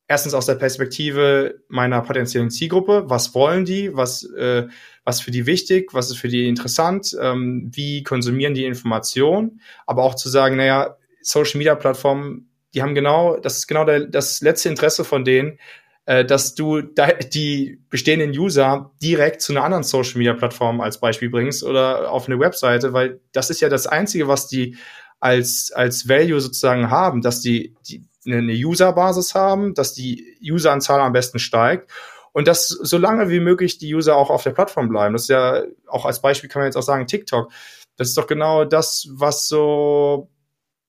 [0.08, 4.68] erstens aus der Perspektive meiner potenziellen Zielgruppe, was wollen die, was äh,
[5.04, 10.04] was für die wichtig, was ist für die interessant, ähm, wie konsumieren die Information, aber
[10.04, 14.40] auch zu sagen, naja, Social Media Plattformen die haben genau, das ist genau der, das
[14.42, 15.58] letzte Interesse von denen,
[16.06, 21.00] äh, dass du da, die bestehenden User direkt zu einer anderen Social Media Plattform als
[21.00, 24.78] Beispiel bringst oder auf eine Webseite, weil das ist ja das einzige, was die
[25.20, 31.13] als, als Value sozusagen haben, dass die, die eine User-Basis haben, dass die Useranzahl am
[31.13, 31.90] besten steigt
[32.32, 35.13] und dass so lange wie möglich die User auch auf der Plattform bleiben.
[35.13, 37.52] Das ist ja auch als Beispiel kann man jetzt auch sagen, TikTok.
[37.96, 40.30] Das ist doch genau das, was so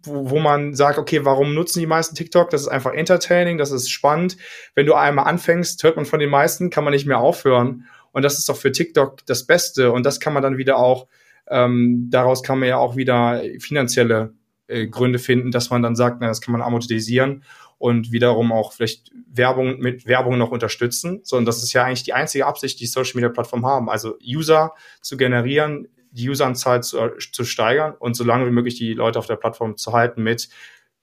[0.08, 2.50] wo, wo man sagt, okay, warum nutzen die meisten TikTok?
[2.50, 4.36] Das ist einfach entertaining, das ist spannend.
[4.74, 7.86] Wenn du einmal anfängst, hört man von den meisten, kann man nicht mehr aufhören.
[8.12, 9.92] Und das ist doch für TikTok das Beste.
[9.92, 11.06] Und das kann man dann wieder auch,
[11.48, 14.34] ähm, daraus kann man ja auch wieder finanzielle
[14.66, 17.44] äh, Gründe finden, dass man dann sagt, na, das kann man amortisieren
[17.78, 21.20] und wiederum auch vielleicht Werbung mit Werbung noch unterstützen.
[21.22, 23.88] So, und das ist ja eigentlich die einzige Absicht, die Social Media Plattformen haben.
[23.88, 26.98] Also User zu generieren, die Useranzahl zu,
[27.32, 30.48] zu steigern und so lange wie möglich die Leute auf der Plattform zu halten mit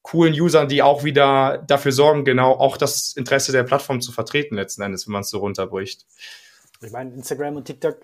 [0.05, 4.55] coolen Usern, die auch wieder dafür sorgen, genau auch das Interesse der Plattform zu vertreten
[4.55, 6.05] letzten Endes, wenn man es so runterbricht.
[6.83, 7.97] Ich meine, Instagram und TikTok,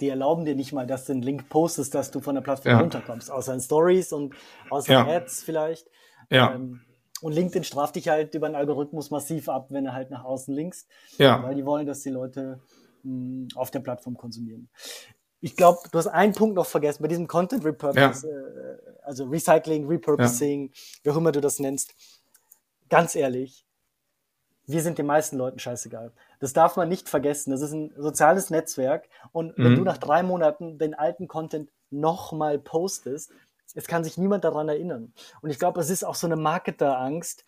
[0.00, 2.72] die erlauben dir nicht mal, dass du einen Link postest, dass du von der Plattform
[2.72, 2.80] ja.
[2.80, 4.34] runterkommst, außer in Stories und
[4.68, 5.06] außer ja.
[5.06, 5.88] Ads vielleicht.
[6.30, 6.54] Ja.
[6.54, 6.82] Ähm,
[7.22, 10.52] und LinkedIn straft dich halt über den Algorithmus massiv ab, wenn du halt nach außen
[10.52, 10.86] linkst.
[11.16, 11.42] Ja.
[11.42, 12.60] Weil die wollen, dass die Leute
[13.02, 14.68] mh, auf der Plattform konsumieren
[15.40, 18.34] ich glaube, du hast einen Punkt noch vergessen bei diesem Content Repurpose, ja.
[18.34, 20.80] äh, also Recycling, Repurposing, ja.
[21.02, 21.94] wie auch immer du das nennst.
[22.88, 23.64] Ganz ehrlich,
[24.66, 26.12] wir sind den meisten Leuten scheißegal.
[26.40, 27.52] Das darf man nicht vergessen.
[27.52, 29.08] Das ist ein soziales Netzwerk.
[29.32, 29.76] Und wenn mhm.
[29.76, 33.30] du nach drei Monaten den alten Content nochmal postest,
[33.74, 35.12] es kann sich niemand daran erinnern.
[35.40, 37.44] Und ich glaube, es ist auch so eine Marketerangst,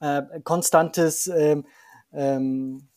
[0.00, 1.66] äh, konstantes ähm,
[2.12, 2.88] ähm,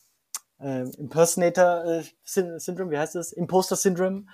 [0.61, 3.31] äh, Impersonator äh, Syndrome, wie heißt das?
[3.31, 4.25] Imposter Syndrome.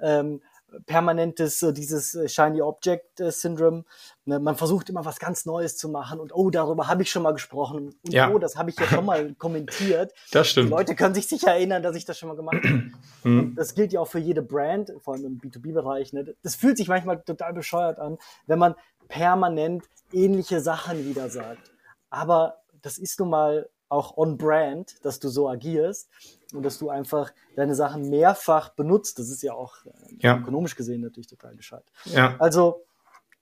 [0.00, 0.40] Ähm,
[0.84, 3.84] permanentes so dieses äh, Shiny Object äh, Syndrome.
[4.24, 7.22] Ne, man versucht immer was ganz Neues zu machen und oh, darüber habe ich schon
[7.22, 8.30] mal gesprochen und ja.
[8.30, 10.12] oh, das habe ich ja schon mal kommentiert.
[10.32, 10.68] Das stimmt.
[10.68, 12.82] Die Leute können sich sicher erinnern, dass ich das schon mal gemacht habe.
[13.24, 13.56] Mhm.
[13.56, 16.12] Das gilt ja auch für jede Brand, vor allem im B2B-Bereich.
[16.12, 16.36] Ne?
[16.44, 18.76] Das fühlt sich manchmal total bescheuert an, wenn man
[19.08, 21.72] permanent ähnliche Sachen wieder sagt.
[22.08, 26.10] Aber das ist nun mal auch on brand, dass du so agierst
[26.52, 29.18] und dass du einfach deine Sachen mehrfach benutzt.
[29.18, 30.38] Das ist ja auch äh, ja.
[30.38, 31.84] ökonomisch gesehen natürlich total gescheit.
[32.04, 32.36] Ja.
[32.38, 32.84] Also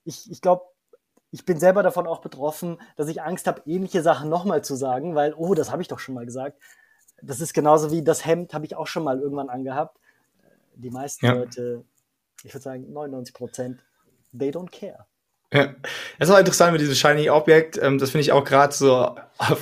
[0.04, 0.64] ich, ich glaube,
[1.30, 5.14] ich bin selber davon auch betroffen, dass ich Angst habe, ähnliche Sachen nochmal zu sagen,
[5.14, 6.61] weil, oh, das habe ich doch schon mal gesagt.
[7.22, 9.98] Das ist genauso wie das Hemd habe ich auch schon mal irgendwann angehabt.
[10.76, 11.33] Die meisten ja.
[11.33, 11.85] Leute,
[12.44, 13.85] ich würde sagen 99 Prozent,
[14.37, 15.07] they don't care.
[15.55, 15.73] Ja.
[16.19, 17.79] Das ist auch interessant mit diesem Shiny Object.
[17.81, 19.14] Ähm, das finde ich auch gerade so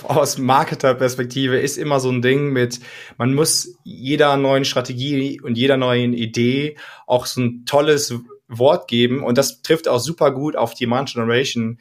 [0.05, 2.81] aus Marketer-Perspektive ist immer so ein Ding mit,
[3.19, 8.15] man muss jeder neuen Strategie und jeder neuen Idee auch so ein tolles
[8.49, 9.23] Wort geben.
[9.23, 11.79] Und das trifft auch super gut auf Demand Generation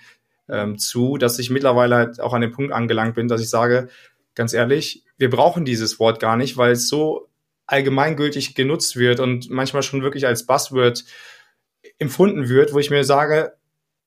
[0.50, 3.88] ähm, zu, dass ich mittlerweile halt auch an den Punkt angelangt bin, dass ich sage,
[4.36, 7.30] ganz ehrlich, wir brauchen dieses Wort gar nicht, weil es so
[7.66, 11.06] allgemeingültig genutzt wird und manchmal schon wirklich als Buzzword
[11.98, 13.54] empfunden wird, wo ich mir sage,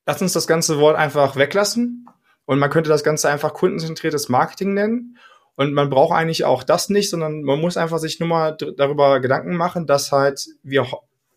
[0.07, 2.07] lass uns das ganze Wort einfach weglassen
[2.47, 5.19] und man könnte das Ganze einfach kundenzentriertes Marketing nennen.
[5.57, 9.21] Und man braucht eigentlich auch das nicht, sondern man muss einfach sich nur mal darüber
[9.21, 10.87] Gedanken machen, dass halt wir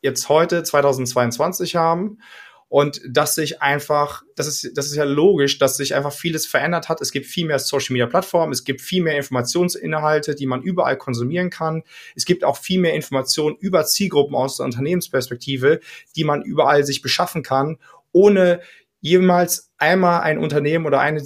[0.02, 2.18] jetzt heute 2022 haben
[2.70, 6.90] und dass sich einfach, das ist, das ist ja logisch, dass sich einfach vieles verändert
[6.90, 7.00] hat.
[7.00, 10.98] Es gibt viel mehr Social Media Plattformen, es gibt viel mehr Informationsinhalte, die man überall
[10.98, 11.84] konsumieren kann.
[12.16, 15.80] Es gibt auch viel mehr Informationen über Zielgruppen aus der Unternehmensperspektive,
[16.16, 17.78] die man überall sich beschaffen kann
[18.12, 18.62] ohne
[19.00, 21.24] jemals einmal ein Unternehmen oder eine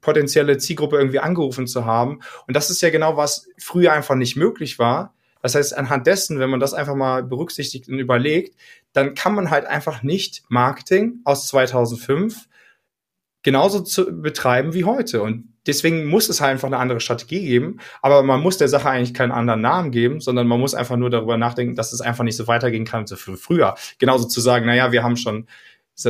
[0.00, 2.20] potenzielle Zielgruppe irgendwie angerufen zu haben.
[2.46, 5.14] Und das ist ja genau, was früher einfach nicht möglich war.
[5.42, 8.56] Das heißt, anhand dessen, wenn man das einfach mal berücksichtigt und überlegt,
[8.92, 12.46] dann kann man halt einfach nicht Marketing aus 2005
[13.42, 15.22] genauso zu betreiben wie heute.
[15.22, 17.78] Und deswegen muss es halt einfach eine andere Strategie geben.
[18.02, 21.08] Aber man muss der Sache eigentlich keinen anderen Namen geben, sondern man muss einfach nur
[21.08, 23.74] darüber nachdenken, dass es einfach nicht so weitergehen kann wie früher.
[23.98, 25.46] Genauso zu sagen, naja, wir haben schon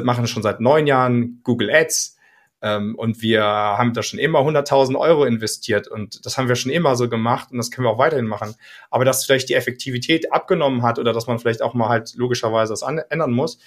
[0.03, 2.17] machen schon seit neun Jahren Google Ads
[2.63, 6.73] ähm, und wir haben da schon immer 100.000 Euro investiert und das haben wir schon
[6.73, 8.55] immer so gemacht und das können wir auch weiterhin machen.
[8.91, 12.73] Aber dass vielleicht die Effektivität abgenommen hat oder dass man vielleicht auch mal halt logischerweise
[12.73, 13.59] das ändern muss,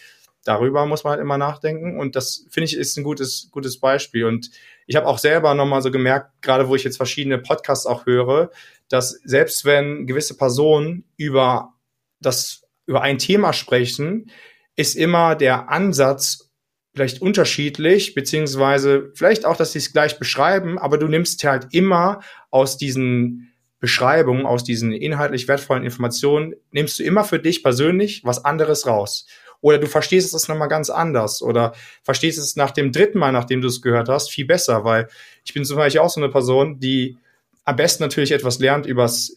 [0.44, 4.26] darüber muss man halt immer nachdenken und das finde ich ist ein gutes gutes Beispiel
[4.26, 4.52] und
[4.86, 8.52] ich habe auch selber nochmal so gemerkt, gerade wo ich jetzt verschiedene Podcasts auch höre,
[8.90, 11.74] dass selbst wenn gewisse Personen über
[12.20, 14.30] das über ein Thema sprechen,
[14.76, 16.52] ist immer der Ansatz
[16.96, 22.22] vielleicht unterschiedlich, beziehungsweise vielleicht auch, dass sie es gleich beschreiben, aber du nimmst halt immer
[22.52, 28.46] aus diesen Beschreibungen, aus diesen inhaltlich wertvollen Informationen, nimmst du immer für dich persönlich was
[28.46, 29.28] anderes raus.
[29.60, 33.62] Oder du verstehst es nochmal ganz anders oder verstehst es nach dem dritten Mal, nachdem
[33.62, 35.08] du es gehört hast, viel besser, weil
[35.46, 37.18] ich bin zum Beispiel auch so eine Person, die
[37.64, 39.36] am besten natürlich etwas lernt übers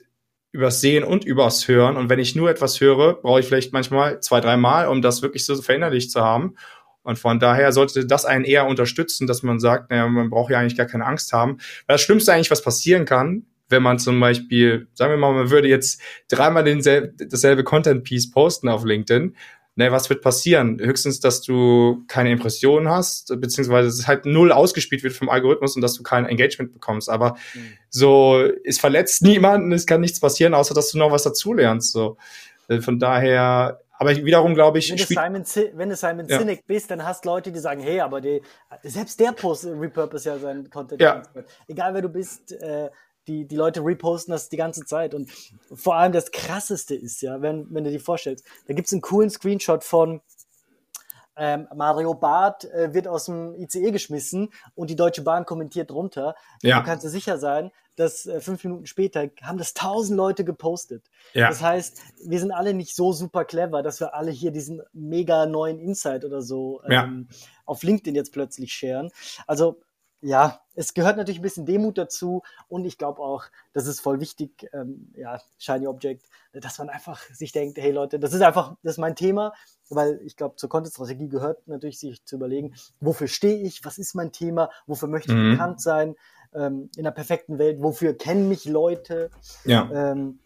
[0.53, 1.97] übers Sehen und übers Hören.
[1.97, 5.23] Und wenn ich nur etwas höre, brauche ich vielleicht manchmal zwei, drei Mal, um das
[5.23, 6.55] wirklich so verinnerlicht zu haben.
[7.03, 10.59] Und von daher sollte das einen eher unterstützen, dass man sagt, naja, man braucht ja
[10.59, 11.59] eigentlich gar keine Angst haben.
[11.87, 15.51] Weil das Schlimmste eigentlich, was passieren kann, wenn man zum Beispiel, sagen wir mal, man
[15.51, 19.37] würde jetzt dreimal dasselbe Content-Piece posten auf LinkedIn,
[19.77, 20.81] ne, was wird passieren?
[20.81, 25.83] Höchstens, dass du keine Impressionen hast, beziehungsweise es halt null ausgespielt wird vom Algorithmus und
[25.83, 27.09] dass du kein Engagement bekommst.
[27.09, 27.73] Aber mhm.
[27.91, 31.93] so, es verletzt niemanden, es kann nichts passieren, außer dass du noch was dazulernst.
[31.93, 32.17] So.
[32.69, 34.91] Äh, von daher, aber wiederum glaube ich.
[34.91, 35.45] Wenn du Simon,
[35.79, 36.39] wenn du Simon ja.
[36.39, 38.41] Sinek bist, dann hast Leute, die sagen, hey, aber die,
[38.83, 41.01] selbst der Post repurpose ja seinen Content.
[41.01, 41.23] Ja.
[41.69, 42.89] Egal wer du bist, äh,
[43.27, 45.15] die, die Leute reposten das die ganze Zeit.
[45.15, 45.31] Und
[45.75, 49.31] vor allem das Krasseste ist ja, wenn, wenn du dir vorstellst, da gibt's einen coolen
[49.31, 50.21] Screenshot von
[51.37, 56.35] ähm, Mario Barth äh, wird aus dem ICE geschmissen und die Deutsche Bahn kommentiert drunter.
[56.63, 56.81] Ja.
[56.81, 61.05] Du kannst dir sicher sein, dass äh, fünf Minuten später haben das tausend Leute gepostet.
[61.35, 61.49] Ja.
[61.49, 65.45] Das heißt, wir sind alle nicht so super clever, dass wir alle hier diesen mega
[65.47, 67.37] neuen Insight oder so ähm, ja.
[67.67, 69.11] auf LinkedIn jetzt plötzlich scheren.
[69.47, 69.81] Also
[70.21, 74.21] ja, es gehört natürlich ein bisschen Demut dazu und ich glaube auch, das ist voll
[74.21, 78.77] wichtig, ähm, ja, Shiny Object, dass man einfach sich denkt, hey Leute, das ist einfach,
[78.83, 79.53] das ist mein Thema,
[79.89, 84.15] weil ich glaube, zur Content-Strategie gehört natürlich sich zu überlegen, wofür stehe ich, was ist
[84.15, 85.53] mein Thema, wofür möchte ich mhm.
[85.53, 86.17] bekannt sein,
[86.55, 89.31] ähm, in der perfekten Welt, wofür kennen mich Leute.
[89.65, 89.91] Ja.
[89.93, 90.41] Ähm,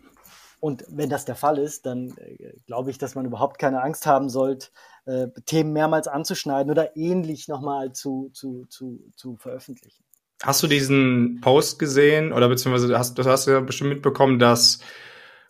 [0.61, 4.07] und wenn das der Fall ist, dann äh, glaube ich, dass man überhaupt keine Angst
[4.07, 4.68] haben sollte,
[5.07, 10.05] äh, Themen mehrmals anzuschneiden oder ähnlich nochmal zu, zu, zu, zu veröffentlichen.
[10.42, 14.81] Hast du diesen Post gesehen oder beziehungsweise hast, du hast ja bestimmt mitbekommen, dass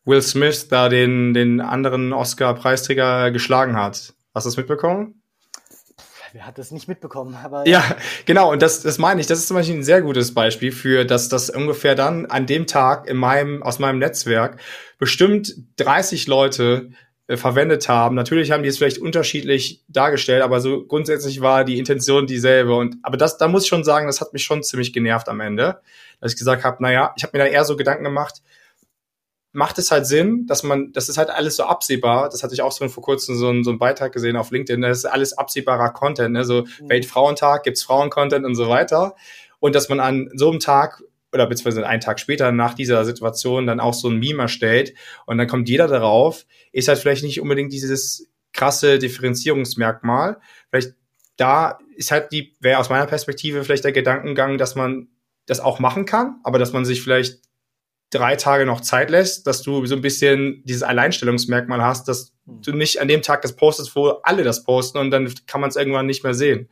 [0.05, 4.15] Will Smith da den, den anderen Oscar-Preisträger geschlagen hat?
[4.35, 5.20] Hast du das mitbekommen?
[6.33, 7.37] Wer hat das nicht mitbekommen?
[7.43, 7.83] Aber ja,
[8.25, 8.53] genau.
[8.53, 9.27] Und das, das meine ich.
[9.27, 12.67] Das ist zum Beispiel ein sehr gutes Beispiel für, dass das ungefähr dann an dem
[12.67, 14.61] Tag in meinem, aus meinem Netzwerk
[14.99, 16.91] bestimmt 30 Leute
[17.27, 18.15] äh, verwendet haben.
[18.15, 22.75] Natürlich haben die es vielleicht unterschiedlich dargestellt, aber so grundsätzlich war die Intention dieselbe.
[22.75, 25.41] Und aber das, da muss ich schon sagen, das hat mich schon ziemlich genervt am
[25.41, 25.81] Ende,
[26.21, 28.43] dass ich gesagt habe, naja, ich habe mir da eher so Gedanken gemacht,
[29.53, 32.29] macht es halt Sinn, dass man, das ist halt alles so absehbar.
[32.29, 34.81] Das hatte ich auch so vor kurzem so, einen, so einen Beitrag gesehen auf LinkedIn.
[34.83, 36.45] Das ist alles absehbarer Content, ne?
[36.45, 36.89] So mhm.
[36.89, 39.17] Weltfrauentag gibt's Frauencontent und so weiter.
[39.59, 43.67] Und dass man an so einem Tag oder beziehungsweise einen Tag später nach dieser Situation
[43.67, 44.95] dann auch so ein Meme erstellt
[45.27, 50.39] und dann kommt jeder darauf, ist halt vielleicht nicht unbedingt dieses krasse Differenzierungsmerkmal.
[50.71, 50.95] Vielleicht
[51.37, 55.09] da ist halt die, wäre aus meiner Perspektive vielleicht der Gedankengang, dass man
[55.47, 57.41] das auch machen kann, aber dass man sich vielleicht
[58.11, 62.63] drei Tage noch Zeit lässt, dass du so ein bisschen dieses Alleinstellungsmerkmal hast, dass hm.
[62.63, 65.71] du nicht an dem Tag das postest, wo alle das posten und dann kann man
[65.71, 66.69] es irgendwann nicht mehr sehen.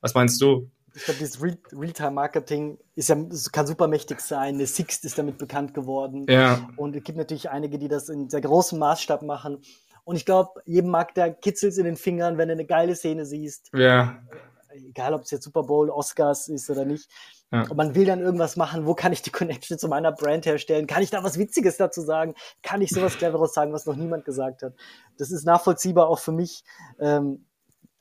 [0.00, 0.70] Was meinst du?
[0.98, 3.16] ich glaube, dieses Real-Time-Marketing ist ja,
[3.52, 4.54] kann super mächtig sein.
[4.54, 6.26] Eine Sixt ist damit bekannt geworden.
[6.28, 6.68] Ja.
[6.76, 9.62] Und es gibt natürlich einige, die das in sehr großem Maßstab machen.
[10.04, 13.26] Und ich glaube, jedem mag der kitzelt in den Fingern, wenn du eine geile Szene
[13.26, 13.70] siehst.
[13.74, 14.22] Ja.
[14.70, 17.08] Egal, ob es jetzt Super Bowl, Oscars ist oder nicht.
[17.50, 17.62] Ja.
[17.62, 20.86] Und man will dann irgendwas machen, wo kann ich die Connection zu meiner Brand herstellen?
[20.86, 22.34] Kann ich da was Witziges dazu sagen?
[22.62, 24.74] Kann ich sowas Cleveres sagen, was noch niemand gesagt hat?
[25.16, 26.64] Das ist nachvollziehbar auch für mich.
[27.00, 27.46] Ähm,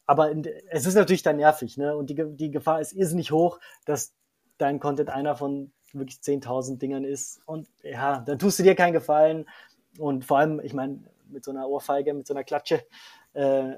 [0.05, 0.33] aber
[0.69, 1.95] es ist natürlich dann nervig, ne?
[1.95, 4.13] Und die, die Gefahr ist irrsinnig hoch, dass
[4.57, 7.41] dein Content einer von wirklich 10.000 Dingern ist.
[7.45, 9.45] Und ja, dann tust du dir keinen Gefallen.
[9.97, 12.85] Und vor allem, ich meine, mit so einer Ohrfeige, mit so einer Klatsche,
[13.33, 13.73] äh,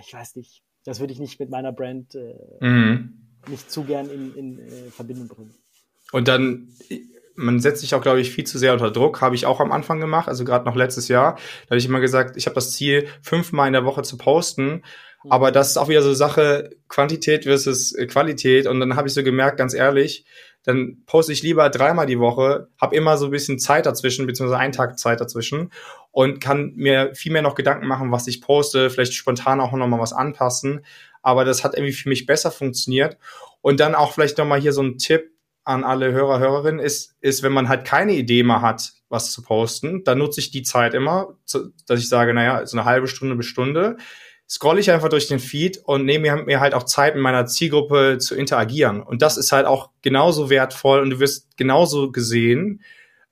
[0.00, 3.23] ich weiß nicht, das würde ich nicht mit meiner Brand äh, mhm.
[3.48, 5.54] Nicht zu gern in, in äh, Verbindung bringen.
[6.12, 6.68] Und dann,
[7.34, 9.20] man setzt sich auch, glaube ich, viel zu sehr unter Druck.
[9.20, 11.34] Habe ich auch am Anfang gemacht, also gerade noch letztes Jahr.
[11.34, 14.82] Da habe ich immer gesagt, ich habe das Ziel, fünfmal in der Woche zu posten.
[15.30, 18.66] Aber das ist auch wieder so Sache Quantität versus Qualität.
[18.66, 20.26] Und dann habe ich so gemerkt, ganz ehrlich,
[20.64, 24.58] dann poste ich lieber dreimal die Woche, habe immer so ein bisschen Zeit dazwischen, beziehungsweise
[24.58, 25.70] einen Tag Zeit dazwischen
[26.10, 29.86] und kann mir viel mehr noch Gedanken machen, was ich poste, vielleicht spontan auch noch
[29.86, 30.84] mal was anpassen.
[31.24, 33.18] Aber das hat irgendwie für mich besser funktioniert.
[33.60, 35.32] Und dann auch vielleicht noch mal hier so ein Tipp
[35.64, 39.42] an alle Hörer, Hörerinnen ist, ist, wenn man halt keine Idee mehr hat, was zu
[39.42, 41.38] posten, dann nutze ich die Zeit immer,
[41.86, 43.96] dass ich sage, naja, so eine halbe Stunde bis Stunde
[44.48, 48.18] scroll ich einfach durch den Feed und nehme mir halt auch Zeit, mit meiner Zielgruppe
[48.18, 49.02] zu interagieren.
[49.02, 52.82] Und das ist halt auch genauso wertvoll und du wirst genauso gesehen.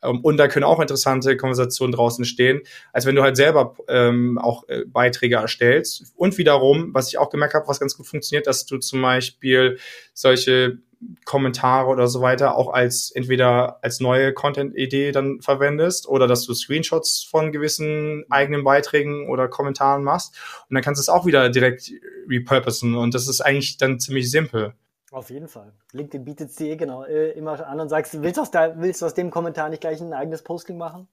[0.02, 2.62] Ähm, und da können auch interessante Konversationen draußen stehen,
[2.92, 6.12] als wenn du halt selber ähm, auch äh, Beiträge erstellst.
[6.16, 9.78] Und wiederum, was ich auch gemerkt habe, was ganz gut funktioniert, dass du zum Beispiel
[10.14, 10.78] solche
[11.24, 16.54] Kommentare oder so weiter auch als entweder als neue Content-Idee dann verwendest oder dass du
[16.54, 20.36] Screenshots von gewissen eigenen Beiträgen oder Kommentaren machst
[20.68, 21.90] und dann kannst du es auch wieder direkt
[22.28, 24.74] repurposen und das ist eigentlich dann ziemlich simpel.
[25.12, 25.74] Auf jeden Fall.
[25.92, 29.02] LinkedIn bietet es dir genau äh, immer an und sagst, willst du aus, da, willst
[29.02, 31.06] du aus dem Kommentar nicht gleich ein eigenes Posting machen?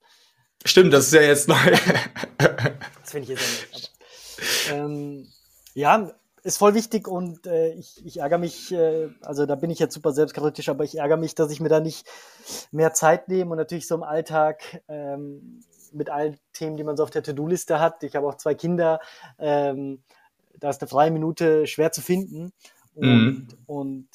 [0.63, 1.57] Stimmt, das ist ja jetzt neu.
[2.37, 3.91] das finde ich jetzt ja nicht.
[4.69, 5.27] Aber, ähm,
[5.73, 6.11] ja,
[6.43, 9.95] ist voll wichtig und äh, ich, ich ärgere mich, äh, also da bin ich jetzt
[9.95, 12.07] super selbstkritisch, aber ich ärgere mich, dass ich mir da nicht
[12.71, 15.59] mehr Zeit nehme und natürlich so im Alltag ähm,
[15.91, 18.01] mit allen Themen, die man so auf der To-Do-Liste hat.
[18.03, 19.01] Ich habe auch zwei Kinder,
[19.39, 20.03] ähm,
[20.57, 22.53] da ist eine freie Minute schwer zu finden
[22.99, 23.47] und, mhm.
[23.65, 24.07] und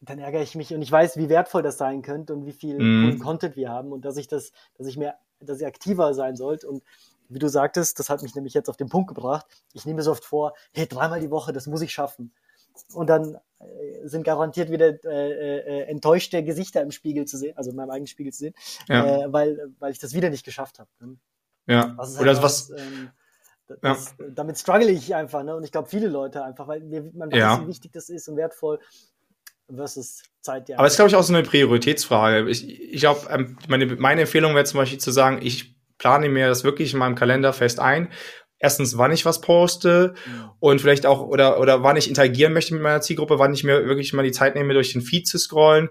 [0.00, 2.78] dann ärgere ich mich und ich weiß, wie wertvoll das sein könnte und wie viel
[2.78, 3.18] mhm.
[3.18, 6.68] Content wir haben und dass ich das, dass ich mehr, dass ich aktiver sein sollte
[6.68, 6.82] und
[7.28, 9.46] wie du sagtest, das hat mich nämlich jetzt auf den Punkt gebracht.
[9.72, 12.32] Ich nehme so oft vor, hey, dreimal die Woche, das muss ich schaffen.
[12.92, 17.70] Und dann äh, sind garantiert wieder äh, äh, enttäuschte Gesichter im Spiegel zu sehen, also
[17.70, 18.54] in meinem eigenen Spiegel zu sehen,
[18.88, 19.24] ja.
[19.24, 20.90] äh, weil, weil ich das wieder nicht geschafft habe.
[20.98, 21.16] Ne?
[21.66, 21.94] Ja.
[21.96, 22.70] Was halt Oder was.
[22.70, 23.10] Ähm,
[23.82, 24.26] das, ja.
[24.30, 25.54] Damit struggle ich einfach, ne?
[25.54, 27.62] Und ich glaube, viele Leute einfach, weil mir, man weiß, ja.
[27.62, 28.80] wie wichtig das ist und wertvoll
[29.74, 30.68] versus Zeit.
[30.68, 30.78] Ja.
[30.78, 32.48] Aber es ist, glaube ich, auch so eine Prioritätsfrage.
[32.48, 36.48] Ich, ich glaube, ähm, meine, meine Empfehlung wäre zum Beispiel zu sagen, ich plane mir
[36.48, 38.10] das wirklich in meinem Kalender fest ein.
[38.58, 40.50] Erstens, wann ich was poste mhm.
[40.60, 43.86] und vielleicht auch, oder, oder wann ich interagieren möchte mit meiner Zielgruppe, wann ich mir
[43.86, 45.88] wirklich mal die Zeit nehme, durch den Feed zu scrollen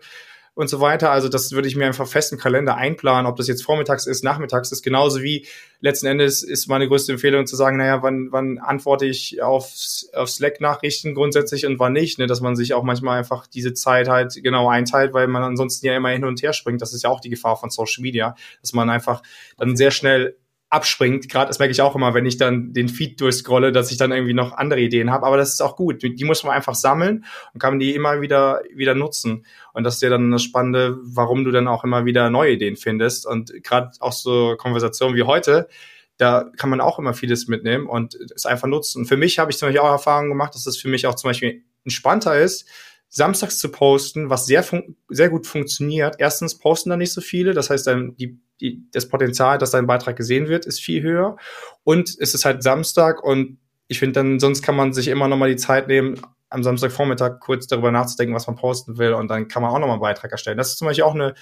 [0.59, 1.09] und so weiter.
[1.09, 4.25] Also das würde ich mir einfach fest im Kalender einplanen, ob das jetzt vormittags ist,
[4.25, 5.47] nachmittags ist, genauso wie
[5.79, 9.71] letzten Endes ist meine größte Empfehlung zu sagen, naja, wann, wann antworte ich auf,
[10.13, 12.27] auf Slack-Nachrichten grundsätzlich und wann nicht, ne?
[12.27, 15.95] dass man sich auch manchmal einfach diese Zeit halt genau einteilt, weil man ansonsten ja
[15.95, 16.81] immer hin und her springt.
[16.81, 19.23] Das ist ja auch die Gefahr von Social Media, dass man einfach
[19.57, 20.35] dann sehr schnell
[20.69, 21.29] abspringt.
[21.29, 24.11] Gerade das merke ich auch immer, wenn ich dann den Feed durchscrolle, dass ich dann
[24.11, 25.25] irgendwie noch andere Ideen habe.
[25.25, 26.03] Aber das ist auch gut.
[26.03, 29.45] Die muss man einfach sammeln und kann die immer wieder wieder nutzen.
[29.73, 32.75] Und das ist ja dann das Spannende, warum du dann auch immer wieder neue Ideen
[32.75, 33.25] findest.
[33.25, 35.67] Und gerade auch so Konversationen wie heute,
[36.17, 38.99] da kann man auch immer vieles mitnehmen und es einfach nutzen.
[38.99, 41.15] Und für mich habe ich zum Beispiel auch Erfahrungen gemacht, dass es für mich auch
[41.15, 42.67] zum Beispiel entspannter ist,
[43.07, 44.63] samstags zu posten, was sehr,
[45.07, 46.17] sehr gut funktioniert.
[46.19, 49.87] Erstens posten da nicht so viele, das heißt, dann die, die, das Potenzial, dass dein
[49.87, 51.37] Beitrag gesehen wird, ist viel höher.
[51.83, 53.57] Und es ist halt Samstag und
[53.87, 57.39] ich finde dann, sonst kann man sich immer noch mal die Zeit nehmen, am Samstagvormittag
[57.39, 60.01] kurz darüber nachzudenken, was man posten will und dann kann man auch noch mal einen
[60.01, 60.57] Beitrag erstellen.
[60.57, 61.35] Das ist zum Beispiel auch eine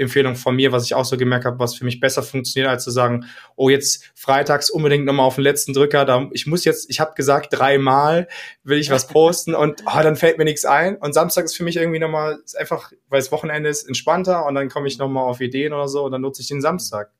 [0.00, 2.84] Empfehlung von mir, was ich auch so gemerkt habe, was für mich besser funktioniert, als
[2.84, 3.26] zu sagen,
[3.56, 7.14] oh, jetzt freitags unbedingt nochmal auf den letzten Drücker, da, ich muss jetzt, ich habe
[7.14, 8.28] gesagt, dreimal
[8.64, 10.96] will ich was posten und oh, dann fällt mir nichts ein.
[10.96, 14.68] Und Samstag ist für mich irgendwie nochmal, einfach, weil es Wochenende ist, entspannter und dann
[14.68, 17.12] komme ich nochmal auf Ideen oder so und dann nutze ich den Samstag.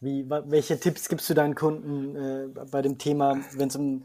[0.00, 4.04] Wie, welche Tipps gibst du deinen Kunden äh, bei dem Thema, wenn es um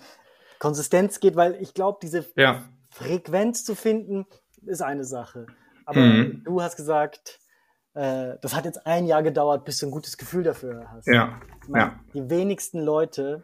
[0.60, 1.36] Konsistenz geht?
[1.36, 2.70] Weil ich glaube, diese ja.
[2.92, 4.28] Frequenz zu finden,
[4.68, 5.48] ist eine Sache.
[5.88, 6.42] Aber mhm.
[6.44, 7.40] du hast gesagt,
[7.94, 11.08] äh, das hat jetzt ein Jahr gedauert, bis du ein gutes Gefühl dafür hast.
[11.08, 11.40] Ja.
[11.70, 12.00] Meine, ja.
[12.14, 13.44] Die wenigsten Leute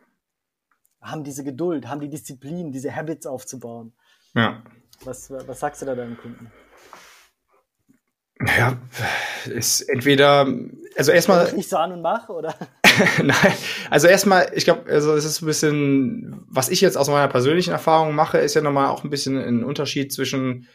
[1.02, 3.94] haben diese Geduld, haben die Disziplin, diese Habits aufzubauen.
[4.36, 4.62] Ja.
[5.06, 6.52] Was, was sagst du da deinen Kunden?
[8.58, 8.78] Ja,
[9.46, 10.46] ist entweder,
[10.98, 11.48] also erstmal.
[11.48, 12.56] Ich nicht so an und mach, oder?
[13.24, 13.54] Nein,
[13.90, 17.72] also erstmal, ich glaube, also es ist ein bisschen, was ich jetzt aus meiner persönlichen
[17.72, 20.68] Erfahrung mache, ist ja nochmal auch ein bisschen ein Unterschied zwischen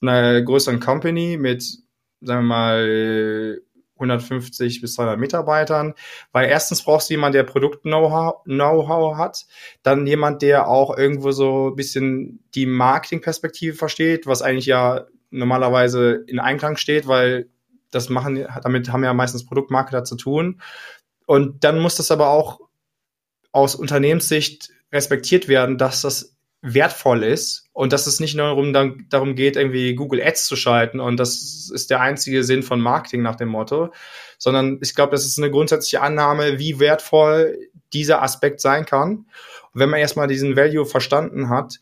[0.00, 1.62] einer größeren Company mit,
[2.20, 3.60] sagen wir mal,
[3.96, 5.94] 150 bis 200 Mitarbeitern,
[6.32, 9.46] weil erstens brauchst du jemanden, der Produkt-Know-how hat,
[9.82, 16.24] dann jemand, der auch irgendwo so ein bisschen die Marketingperspektive versteht, was eigentlich ja normalerweise
[16.26, 17.48] in Einklang steht, weil
[17.90, 20.60] das machen, damit haben ja meistens Produktmarketer zu tun.
[21.24, 22.60] Und dann muss das aber auch
[23.52, 26.35] aus Unternehmenssicht respektiert werden, dass das
[26.74, 28.46] wertvoll ist und dass es nicht nur
[29.08, 33.22] darum, geht, irgendwie Google Ads zu schalten und das ist der einzige Sinn von Marketing
[33.22, 33.92] nach dem Motto,
[34.36, 37.56] sondern ich glaube, das ist eine grundsätzliche Annahme, wie wertvoll
[37.92, 39.26] dieser Aspekt sein kann.
[39.72, 41.78] Und wenn man erstmal diesen Value verstanden hat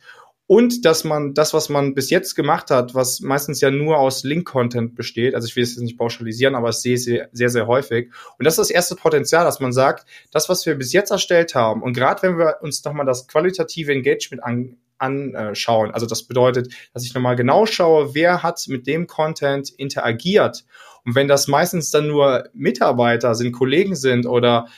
[0.47, 4.25] und dass man das, was man bis jetzt gemacht hat, was meistens ja nur aus
[4.25, 7.67] Link-Content besteht, also ich will es jetzt nicht pauschalisieren, aber es sehe ich sehr, sehr
[7.67, 8.11] häufig.
[8.39, 11.55] Und das ist das erste Potenzial, dass man sagt, das, was wir bis jetzt erstellt
[11.55, 16.73] haben, und gerade wenn wir uns nochmal das qualitative Engagement an, anschauen, also das bedeutet,
[16.93, 20.65] dass ich nochmal genau schaue, wer hat mit dem Content interagiert.
[21.07, 24.69] Und wenn das meistens dann nur Mitarbeiter sind, Kollegen sind oder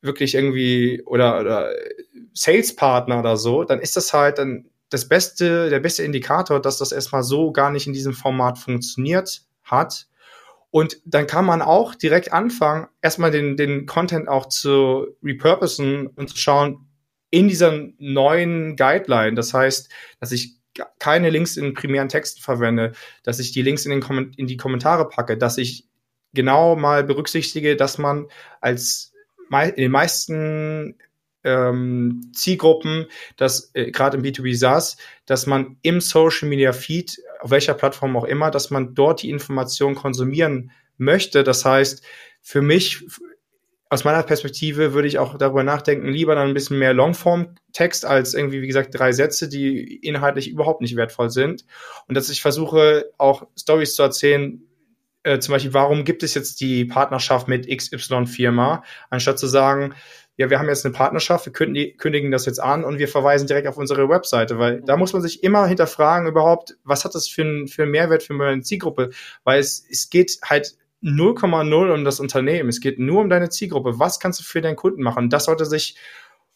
[0.00, 1.72] wirklich irgendwie oder, oder
[2.34, 6.92] Salespartner oder so, dann ist das halt dann das beste, der beste Indikator, dass das
[6.92, 10.06] erstmal so gar nicht in diesem Format funktioniert hat.
[10.70, 16.28] Und dann kann man auch direkt anfangen, erstmal den, den Content auch zu repurposen und
[16.28, 16.88] zu schauen,
[17.30, 19.90] in dieser neuen Guideline, das heißt,
[20.20, 20.56] dass ich
[20.98, 25.08] keine Links in primären Texten verwende, dass ich die Links in, den in die Kommentare
[25.08, 25.86] packe, dass ich
[26.34, 28.26] genau mal berücksichtige, dass man
[28.60, 29.12] als
[29.50, 30.98] in den meisten
[31.44, 37.50] ähm, Zielgruppen, dass äh, gerade im B2B SaaS, dass man im Social Media Feed, auf
[37.50, 41.44] welcher Plattform auch immer, dass man dort die Information konsumieren möchte.
[41.44, 42.02] Das heißt,
[42.40, 43.04] für mich,
[43.88, 48.34] aus meiner Perspektive würde ich auch darüber nachdenken, lieber dann ein bisschen mehr Longform-Text als
[48.34, 51.64] irgendwie, wie gesagt, drei Sätze, die inhaltlich überhaupt nicht wertvoll sind.
[52.08, 54.62] Und dass ich versuche, auch Stories zu erzählen,
[55.24, 59.94] äh, zum Beispiel, warum gibt es jetzt die Partnerschaft mit XY-Firma, anstatt zu sagen,
[60.36, 63.68] ja, wir haben jetzt eine Partnerschaft, wir kündigen das jetzt an und wir verweisen direkt
[63.68, 67.42] auf unsere Webseite, weil da muss man sich immer hinterfragen überhaupt, was hat das für,
[67.42, 69.10] ein, für einen Mehrwert für meine Zielgruppe,
[69.44, 73.98] weil es, es geht halt 0,0 um das Unternehmen, es geht nur um deine Zielgruppe,
[73.98, 75.96] was kannst du für deinen Kunden machen, das sollte sich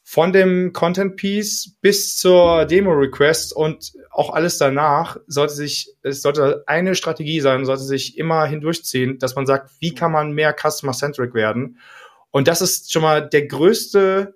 [0.08, 6.22] von dem Content Piece bis zur Demo Request und auch alles danach sollte sich, es
[6.22, 10.54] sollte eine Strategie sein, sollte sich immer hindurchziehen, dass man sagt, wie kann man mehr
[10.54, 11.80] Customer-Centric werden?
[12.36, 14.34] Und das ist schon mal der größte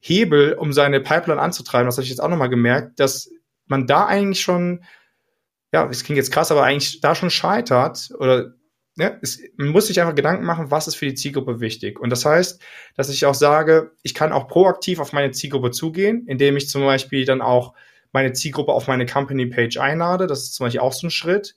[0.00, 1.84] Hebel, um seine Pipeline anzutreiben.
[1.84, 3.28] Das habe ich jetzt auch nochmal gemerkt, dass
[3.66, 4.82] man da eigentlich schon,
[5.70, 8.54] ja, es klingt jetzt krass, aber eigentlich da schon scheitert oder
[8.96, 12.00] ja, es, man muss sich einfach Gedanken machen, was ist für die Zielgruppe wichtig.
[12.00, 12.62] Und das heißt,
[12.96, 16.82] dass ich auch sage, ich kann auch proaktiv auf meine Zielgruppe zugehen, indem ich zum
[16.82, 17.74] Beispiel dann auch
[18.10, 20.26] meine Zielgruppe auf meine Company Page einlade.
[20.26, 21.56] Das ist zum Beispiel auch so ein Schritt.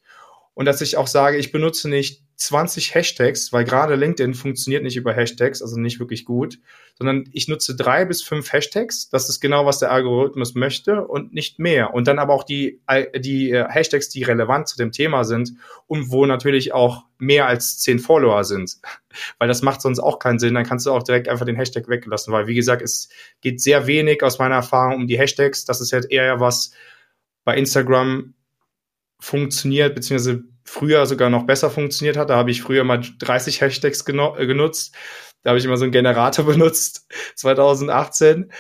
[0.54, 4.96] Und dass ich auch sage, ich benutze nicht 20 Hashtags, weil gerade LinkedIn funktioniert nicht
[4.96, 6.60] über Hashtags, also nicht wirklich gut,
[6.96, 9.10] sondern ich nutze drei bis fünf Hashtags.
[9.10, 11.96] Das ist genau, was der Algorithmus möchte und nicht mehr.
[11.96, 12.80] Und dann aber auch die,
[13.16, 15.54] die äh, Hashtags, die relevant zu dem Thema sind
[15.88, 18.78] und wo natürlich auch mehr als zehn Follower sind.
[19.40, 20.54] Weil das macht sonst auch keinen Sinn.
[20.54, 22.32] Dann kannst du auch direkt einfach den Hashtag weglassen.
[22.32, 23.10] Weil, wie gesagt, es
[23.42, 25.66] geht sehr wenig aus meiner Erfahrung um die Hashtags.
[25.66, 26.72] Das ist halt eher was
[27.44, 28.36] bei Instagram
[29.20, 32.30] funktioniert, beziehungsweise früher sogar noch besser funktioniert hat.
[32.30, 34.94] Da habe ich früher mal 30 Hashtags äh, genutzt.
[35.42, 38.52] Da habe ich immer so einen Generator benutzt, 2018.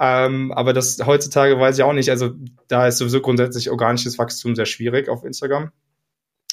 [0.00, 2.08] Ähm, aber das heutzutage weiß ich auch nicht.
[2.08, 2.30] Also
[2.66, 5.70] da ist sowieso grundsätzlich organisches Wachstum sehr schwierig auf Instagram.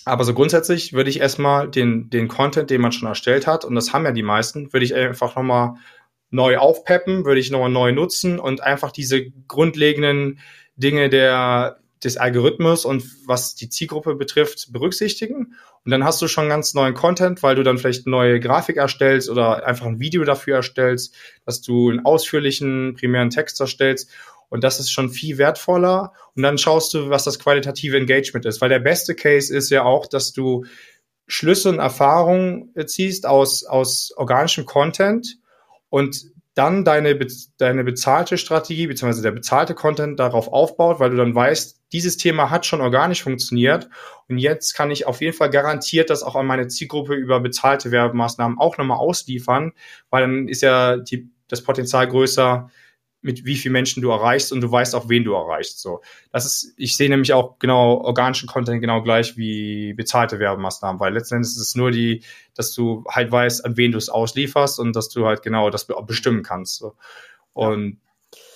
[0.03, 3.75] Aber so grundsätzlich würde ich erstmal den, den Content, den man schon erstellt hat, und
[3.75, 5.75] das haben ja die meisten, würde ich einfach nochmal
[6.29, 10.39] neu aufpeppen, würde ich nochmal neu nutzen und einfach diese grundlegenden
[10.75, 15.55] Dinge der des Algorithmus und was die Zielgruppe betrifft, berücksichtigen.
[15.83, 19.29] Und dann hast du schon ganz neuen Content, weil du dann vielleicht neue Grafik erstellst
[19.29, 24.09] oder einfach ein Video dafür erstellst, dass du einen ausführlichen primären Text erstellst.
[24.49, 26.13] Und das ist schon viel wertvoller.
[26.35, 28.61] Und dann schaust du, was das qualitative Engagement ist.
[28.61, 30.65] Weil der beste Case ist ja auch, dass du
[31.27, 35.39] Schlüsse und Erfahrungen ziehst aus, aus organischem Content
[35.89, 37.17] und dann deine,
[37.57, 42.49] deine bezahlte Strategie beziehungsweise der bezahlte Content darauf aufbaut, weil du dann weißt, dieses Thema
[42.49, 43.89] hat schon organisch funktioniert
[44.27, 47.91] und jetzt kann ich auf jeden Fall garantiert das auch an meine Zielgruppe über bezahlte
[47.91, 49.73] Werbemaßnahmen auch nochmal ausliefern,
[50.09, 52.69] weil dann ist ja die, das Potenzial größer,
[53.21, 55.79] mit wie vielen Menschen du erreichst und du weißt auch, wen du erreichst.
[55.79, 56.01] So,
[56.31, 61.13] das ist, ich sehe nämlich auch genau organischen Content genau gleich wie bezahlte Werbemaßnahmen, weil
[61.13, 62.23] letzten Endes ist es nur die,
[62.55, 65.87] dass du halt weißt, an wen du es auslieferst und dass du halt genau das
[66.05, 66.75] bestimmen kannst.
[66.75, 66.95] So.
[67.53, 67.99] Und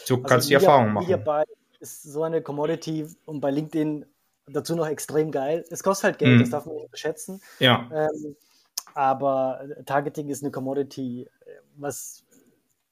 [0.07, 1.07] du also kannst die Erfahrung machen.
[1.07, 1.43] Hierbei
[1.79, 4.05] ist so eine Commodity und bei LinkedIn
[4.47, 5.65] dazu noch extrem geil.
[5.69, 6.39] Es kostet halt Geld, mhm.
[6.39, 7.41] das darf man nicht unterschätzen.
[7.59, 7.89] Ja.
[7.93, 8.35] Ähm,
[8.93, 11.27] aber Targeting ist eine Commodity,
[11.77, 12.20] was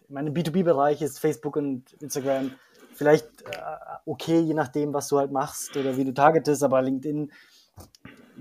[0.10, 2.52] in meinem B2B-Bereich ist Facebook und Instagram
[2.94, 3.56] vielleicht äh,
[4.06, 7.32] okay, je nachdem, was du halt machst oder wie du targetest, aber LinkedIn,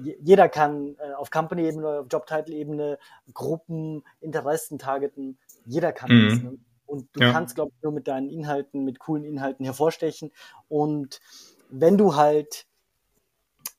[0.02, 2.98] jeder kann äh, auf Company-Ebene oder auf Job-Title-Ebene
[3.34, 5.38] Gruppen, Interessen targeten.
[5.64, 6.28] Jeder kann mhm.
[6.28, 6.42] das.
[6.42, 6.58] Ne?
[6.86, 7.32] Und du ja.
[7.32, 10.32] kannst, glaube ich, nur mit deinen Inhalten, mit coolen Inhalten hervorstechen.
[10.68, 11.20] Und
[11.68, 12.66] wenn du halt,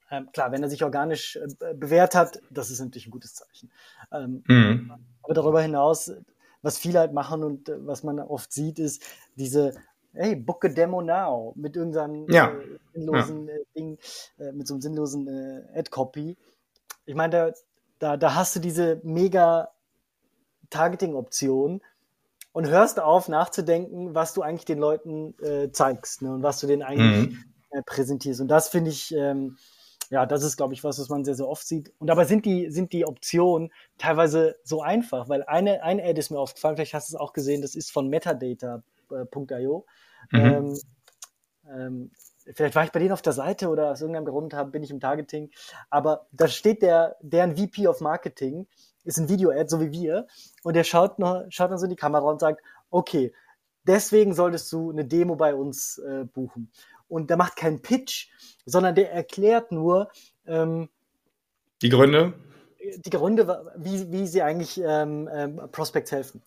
[0.09, 3.71] äh, klar, wenn er sich organisch äh, bewährt hat, das ist natürlich ein gutes Zeichen.
[4.11, 4.93] Ähm, mhm.
[5.23, 6.11] Aber darüber hinaus,
[6.61, 9.03] was viele halt machen und äh, was man oft sieht, ist
[9.35, 9.73] diese
[10.13, 12.49] hey, book a demo now mit irgendeinem ja.
[12.49, 13.53] äh, sinnlosen ja.
[13.53, 13.97] Äh, Ding,
[14.39, 16.37] äh, mit so einem sinnlosen äh, Ad-Copy.
[17.05, 17.51] Ich meine, da,
[17.99, 19.69] da, da hast du diese mega
[20.69, 21.81] Targeting-Option
[22.51, 26.67] und hörst auf nachzudenken, was du eigentlich den Leuten äh, zeigst ne, und was du
[26.67, 27.83] denen eigentlich mhm.
[27.85, 28.41] Präsentierst.
[28.41, 29.57] Und das finde ich, ähm,
[30.09, 31.93] ja, das ist, glaube ich, was, was man sehr, sehr oft sieht.
[31.99, 36.31] Und dabei sind die, sind die Optionen teilweise so einfach, weil eine, eine Ad ist
[36.31, 39.85] mir aufgefallen, vielleicht hast du es auch gesehen, das ist von metadata.io.
[40.31, 40.39] Mhm.
[40.39, 40.79] Ähm,
[41.71, 42.11] ähm,
[42.55, 44.89] vielleicht war ich bei denen auf der Seite oder aus irgendeinem Grund habe, bin ich
[44.89, 45.51] im Targeting.
[45.91, 48.65] Aber da steht der, deren VP of Marketing,
[49.03, 50.27] ist ein Video-Ad, so wie wir,
[50.63, 53.31] und der schaut, noch, schaut dann so in die Kamera und sagt, okay,
[53.83, 56.71] deswegen solltest du eine Demo bei uns äh, buchen
[57.09, 58.29] und der macht keinen Pitch,
[58.65, 60.09] sondern der erklärt nur
[60.47, 60.89] ähm,
[61.81, 62.33] die Gründe.
[63.05, 66.41] Die Gründe, wie, wie sie eigentlich ähm, ähm, Prospects helfen.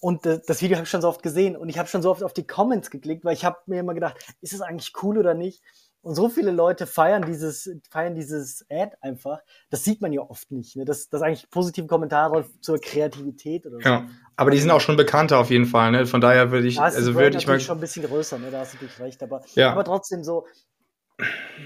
[0.00, 2.10] Und äh, das Video habe ich schon so oft gesehen und ich habe schon so
[2.10, 5.18] oft auf die Comments geklickt, weil ich habe mir immer gedacht, ist es eigentlich cool
[5.18, 5.62] oder nicht?
[6.02, 9.40] Und so viele Leute feiern dieses, feiern dieses Ad einfach.
[9.68, 10.76] Das sieht man ja oft nicht.
[10.76, 10.86] Ne?
[10.86, 13.88] Das, das eigentlich positive Kommentare zur Kreativität oder so.
[13.88, 15.90] Ja, aber die sind auch schon bekannter auf jeden Fall.
[15.90, 16.06] Ne?
[16.06, 18.38] Von daher würde ich, ja, also würde ich mal schon ein bisschen größer.
[18.38, 18.50] Ne?
[18.50, 19.22] Da hast du natürlich recht.
[19.22, 19.72] Aber, ja.
[19.72, 20.46] aber trotzdem so.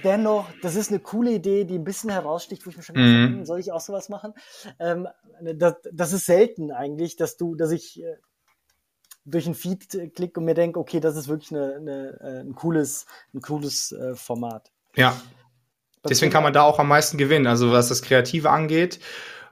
[0.02, 3.28] Dennoch, das ist eine coole Idee, die ein bisschen heraussticht, wo ich mir schon mhm.
[3.28, 4.34] Denke, soll ich auch sowas machen?
[4.80, 5.06] Ähm,
[5.54, 8.16] das, das ist selten eigentlich, dass du, dass ich äh,
[9.24, 12.54] durch ein Feed klicke und mir denke, okay, das ist wirklich eine, eine, äh, ein
[12.54, 14.70] cooles, ein cooles äh, Format.
[14.96, 15.16] Ja.
[16.06, 17.46] Deswegen kann man da auch am meisten gewinnen.
[17.46, 19.00] Also was das Kreative angeht,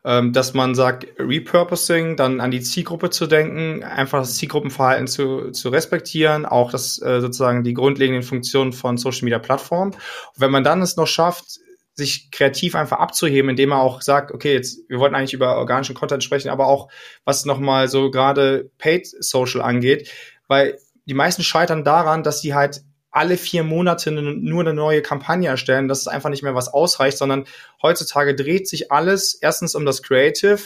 [0.05, 5.51] ähm, dass man sagt, Repurposing, dann an die Zielgruppe zu denken, einfach das Zielgruppenverhalten zu,
[5.53, 9.97] zu respektieren, auch das äh, sozusagen die grundlegenden Funktionen von Social Media Plattformen.
[10.37, 11.61] wenn man dann es noch schafft,
[11.95, 15.95] sich kreativ einfach abzuheben, indem er auch sagt, okay, jetzt, wir wollten eigentlich über organischen
[15.95, 16.90] Content sprechen, aber auch
[17.24, 20.11] was nochmal so gerade Paid Social angeht,
[20.49, 25.49] weil die meisten scheitern daran, dass sie halt alle vier Monate nur eine neue Kampagne
[25.49, 27.45] erstellen, dass es einfach nicht mehr was ausreicht, sondern
[27.82, 30.62] heutzutage dreht sich alles erstens um das Creative,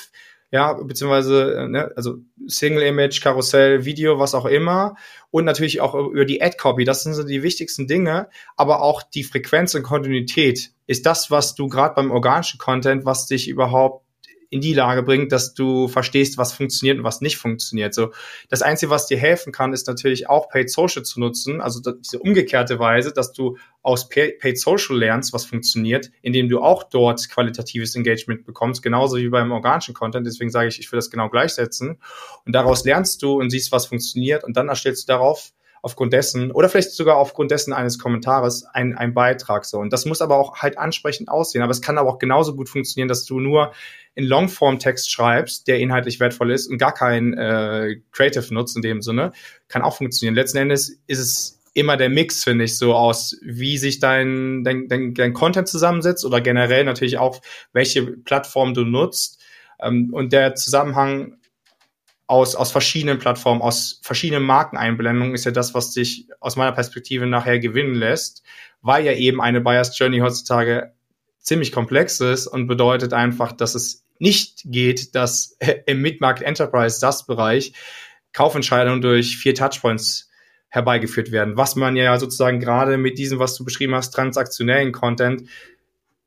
[0.51, 4.95] ja, beziehungsweise, ne, also Single Image, Karussell, Video, was auch immer.
[5.31, 6.85] Und natürlich auch über die Ad-Copy.
[6.85, 8.29] Das sind so die wichtigsten Dinge.
[8.57, 13.27] Aber auch die Frequenz und Kontinuität ist das, was du gerade beim organischen Content, was
[13.27, 14.06] dich überhaupt
[14.51, 17.95] in die Lage bringt, dass du verstehst, was funktioniert und was nicht funktioniert.
[17.95, 18.13] So,
[18.49, 22.19] das Einzige, was dir helfen kann, ist natürlich auch Paid Social zu nutzen, also diese
[22.19, 27.95] umgekehrte Weise, dass du aus Paid Social lernst, was funktioniert, indem du auch dort qualitatives
[27.95, 30.27] Engagement bekommst, genauso wie beim organischen Content.
[30.27, 31.99] Deswegen sage ich, ich will das genau gleichsetzen.
[32.45, 35.53] Und daraus lernst du und siehst, was funktioniert und dann erstellst du darauf
[35.87, 39.79] aufgrund dessen oder vielleicht sogar aufgrund dessen eines Kommentares ein, ein Beitrag so.
[39.79, 41.63] Und das muss aber auch halt ansprechend aussehen.
[41.63, 43.73] Aber es kann aber auch genauso gut funktionieren, dass du nur
[44.17, 49.01] in Longform-Text schreibst, der inhaltlich wertvoll ist und gar kein äh, Creative nutzt in dem
[49.01, 49.31] Sinne.
[49.69, 50.35] Kann auch funktionieren.
[50.35, 54.89] Letzten Endes ist es immer der Mix, finde ich, so aus, wie sich dein, dein,
[54.89, 57.41] dein, dein Content zusammensetzt oder generell natürlich auch,
[57.73, 59.41] welche Plattform du nutzt.
[59.81, 61.39] Ähm, und der Zusammenhang
[62.27, 67.27] aus, aus verschiedenen Plattformen, aus verschiedenen Markeneinblendungen ist ja das, was dich aus meiner Perspektive
[67.27, 68.43] nachher gewinnen lässt,
[68.83, 70.93] weil ja eben eine Buyers Journey heutzutage
[71.39, 75.57] ziemlich komplex ist und bedeutet einfach, dass es nicht geht, dass
[75.87, 77.73] im Mid-Market Enterprise das Bereich
[78.33, 80.29] Kaufentscheidungen durch vier Touchpoints
[80.69, 85.49] herbeigeführt werden, was man ja sozusagen gerade mit diesem, was du beschrieben hast, transaktionellen Content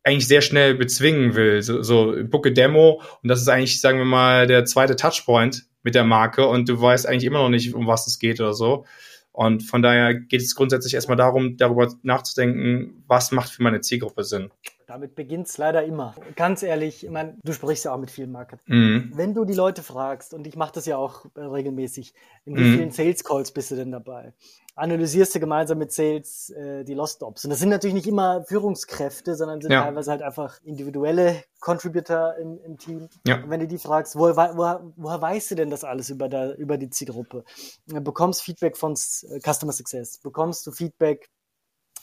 [0.03, 1.61] eigentlich sehr schnell bezwingen will.
[1.61, 5.65] So, so book a Demo und das ist eigentlich, sagen wir mal, der zweite Touchpoint
[5.83, 8.53] mit der Marke und du weißt eigentlich immer noch nicht, um was es geht oder
[8.53, 8.85] so.
[9.31, 14.23] Und von daher geht es grundsätzlich erstmal darum, darüber nachzudenken, was macht für meine Zielgruppe
[14.23, 14.51] Sinn.
[14.89, 16.15] Damit beginnt es leider immer.
[16.35, 18.59] Ganz ehrlich, ich mein, du sprichst ja auch mit vielen Marken.
[18.65, 19.11] Mhm.
[19.13, 22.15] Wenn du die Leute fragst, und ich mache das ja auch äh, regelmäßig,
[22.45, 22.75] in wie mhm.
[22.75, 24.33] vielen Sales Calls bist du denn dabei?
[24.75, 27.43] Analysierst du gemeinsam mit Sales äh, die Lost Ops.
[27.43, 29.83] Und das sind natürlich nicht immer Führungskräfte, sondern sind ja.
[29.83, 33.09] teilweise halt einfach individuelle Contributor im, im Team.
[33.27, 33.43] Ja.
[33.43, 36.57] Und wenn du die fragst, woher, woher, woher weißt du denn das alles über, der,
[36.57, 37.43] über die Zielgruppe?
[37.85, 41.29] Du bekommst Feedback von äh, Customer Success, bekommst du Feedback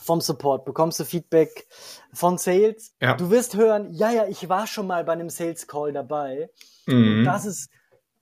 [0.02, 1.66] vom Support, bekommst du Feedback
[2.12, 2.94] von Sales.
[3.00, 3.14] Ja.
[3.14, 6.50] Du wirst hören, ja, ja, ich war schon mal bei einem Sales Call dabei.
[6.86, 7.18] Mhm.
[7.18, 7.70] Und das ist,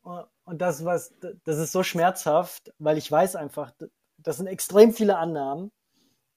[0.02, 1.14] und das was,
[1.44, 3.72] das ist so schmerzhaft, weil ich weiß einfach,
[4.18, 5.70] das sind extrem viele Annahmen,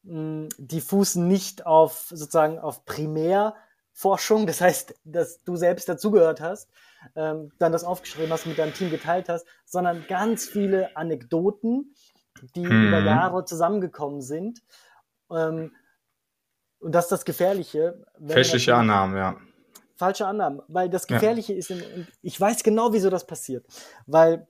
[0.05, 6.69] hm, die fußen nicht auf sozusagen auf Primärforschung, das heißt, dass du selbst dazugehört hast,
[7.15, 11.93] ähm, dann das aufgeschrieben hast, mit deinem Team geteilt hast, sondern ganz viele Anekdoten,
[12.55, 12.87] die mhm.
[12.87, 14.61] über Jahre zusammengekommen sind
[15.31, 15.71] ähm,
[16.79, 18.05] und das ist das Gefährliche.
[18.25, 19.37] Fälschliche Annahmen, ja.
[19.95, 21.59] Falsche Annahmen, weil das Gefährliche ja.
[21.59, 21.73] ist,
[22.21, 23.65] ich weiß genau, wieso das passiert,
[24.05, 24.47] weil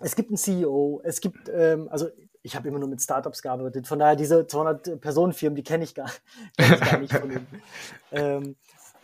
[0.00, 2.08] es gibt einen CEO, es gibt, ähm, also
[2.42, 6.10] ich habe immer nur mit Startups gearbeitet, von daher diese 200-Personen-Firmen, die kenne ich, gar,
[6.56, 7.46] kenn ich gar nicht von ihm.
[8.12, 8.56] ähm,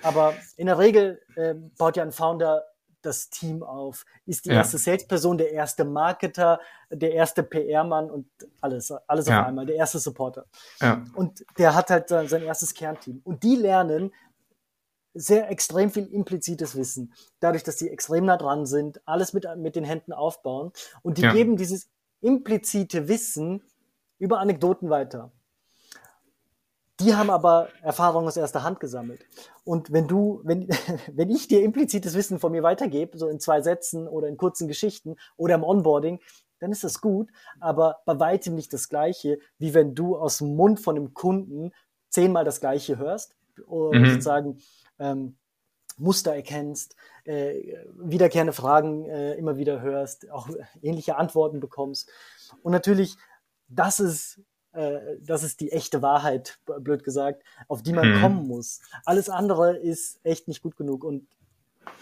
[0.03, 2.65] aber in der Regel ähm, baut ja ein Founder
[3.03, 4.57] das Team auf, ist die ja.
[4.57, 8.29] erste Salesperson, der erste Marketer, der erste PR-Mann und
[8.61, 9.41] alles, alles ja.
[9.41, 10.47] auf einmal, der erste Supporter.
[10.81, 11.05] Ja.
[11.15, 13.21] Und der hat halt sein erstes Kernteam.
[13.25, 14.13] Und die lernen
[15.15, 19.75] sehr extrem viel implizites Wissen, dadurch, dass die extrem nah dran sind, alles mit, mit
[19.75, 20.73] den Händen aufbauen
[21.03, 21.89] und die geben dieses
[22.21, 23.63] implizite Wissen
[24.19, 25.33] über Anekdoten weiter.
[27.01, 29.25] Die haben aber Erfahrungen aus erster Hand gesammelt.
[29.65, 30.69] Und wenn du, wenn,
[31.13, 34.67] wenn ich dir implizites Wissen von mir weitergebe, so in zwei Sätzen oder in kurzen
[34.67, 36.21] Geschichten oder im Onboarding,
[36.61, 37.31] dann ist das gut,
[37.61, 41.73] aber bei weitem nicht das Gleiche, wie wenn du aus dem Mund von einem Kunden
[42.09, 43.37] zehnmal das Gleiche hörst
[43.67, 44.11] und mhm.
[44.11, 44.59] sozusagen
[44.99, 45.37] ähm,
[45.99, 50.49] Muster erkennst, äh, wiederkehrende Fragen äh, immer wieder hörst, auch
[50.83, 52.11] ähnliche Antworten bekommst.
[52.63, 53.17] Und natürlich,
[53.69, 54.41] das ist
[54.73, 58.21] das ist die echte Wahrheit, blöd gesagt, auf die man mhm.
[58.21, 58.81] kommen muss.
[59.05, 61.27] Alles andere ist echt nicht gut genug und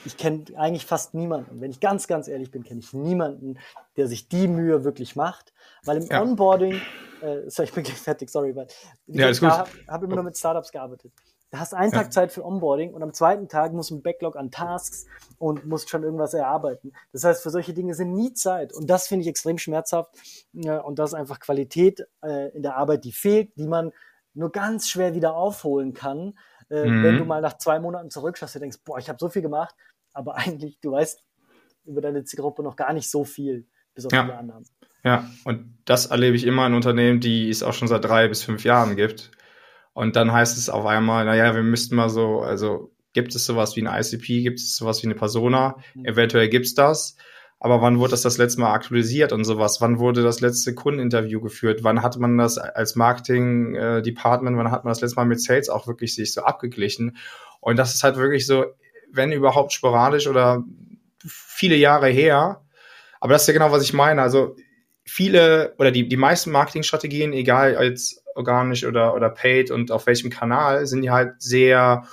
[0.05, 1.61] ich kenne eigentlich fast niemanden.
[1.61, 3.59] Wenn ich ganz, ganz ehrlich bin, kenne ich niemanden,
[3.97, 5.53] der sich die Mühe wirklich macht,
[5.85, 6.23] weil im ja.
[6.23, 6.81] Onboarding,
[7.23, 8.67] äh, sorry, ich bin gleich fertig, sorry, weil
[9.07, 11.13] ja, ich habe hab immer nur mit Startups gearbeitet.
[11.51, 12.03] Da hast einen ja.
[12.03, 15.07] Tag Zeit für Onboarding und am zweiten Tag musst du ein Backlog an Tasks
[15.39, 16.93] und musst schon irgendwas erarbeiten.
[17.13, 18.73] Das heißt, für solche Dinge sind nie Zeit.
[18.73, 20.11] Und das finde ich extrem schmerzhaft.
[20.53, 23.93] Und das ist einfach Qualität äh, in der Arbeit, die fehlt, die man
[24.35, 26.35] nur ganz schwer wieder aufholen kann,
[26.69, 27.05] äh, mhm.
[27.05, 29.75] wenn du mal nach zwei Monaten zurückschaust und denkst, boah, ich habe so viel gemacht,
[30.13, 31.23] aber eigentlich, du weißt
[31.85, 34.25] über deine Zielgruppe noch gar nicht so viel, bis auf ja.
[34.25, 34.67] viele Annahmen.
[35.05, 38.43] Ja, und das erlebe ich immer in Unternehmen, die es auch schon seit drei bis
[38.43, 39.31] fünf Jahren gibt
[39.97, 43.77] und dann heißt es auf einmal, naja, wir müssten mal so, also gibt es sowas
[43.77, 46.05] wie eine ICP, gibt es sowas wie eine Persona, mhm.
[46.05, 47.17] eventuell gibt's das.
[47.59, 49.81] Aber wann wurde das das letzte Mal aktualisiert und sowas?
[49.81, 51.83] Wann wurde das letzte Kundeninterview geführt?
[51.83, 55.71] Wann hat man das als Marketing-Department, äh, wann hat man das letzte Mal mit Sales
[55.71, 57.17] auch wirklich sich so abgeglichen?
[57.61, 58.67] Und das ist halt wirklich so,
[59.11, 60.63] wenn überhaupt sporadisch oder
[61.27, 62.61] viele Jahre her.
[63.19, 64.21] Aber das ist ja genau, was ich meine.
[64.21, 64.57] Also
[65.05, 70.31] viele oder die, die meisten Marketingstrategien, egal als organisch oder, oder paid und auf welchem
[70.31, 72.05] Kanal, sind die halt sehr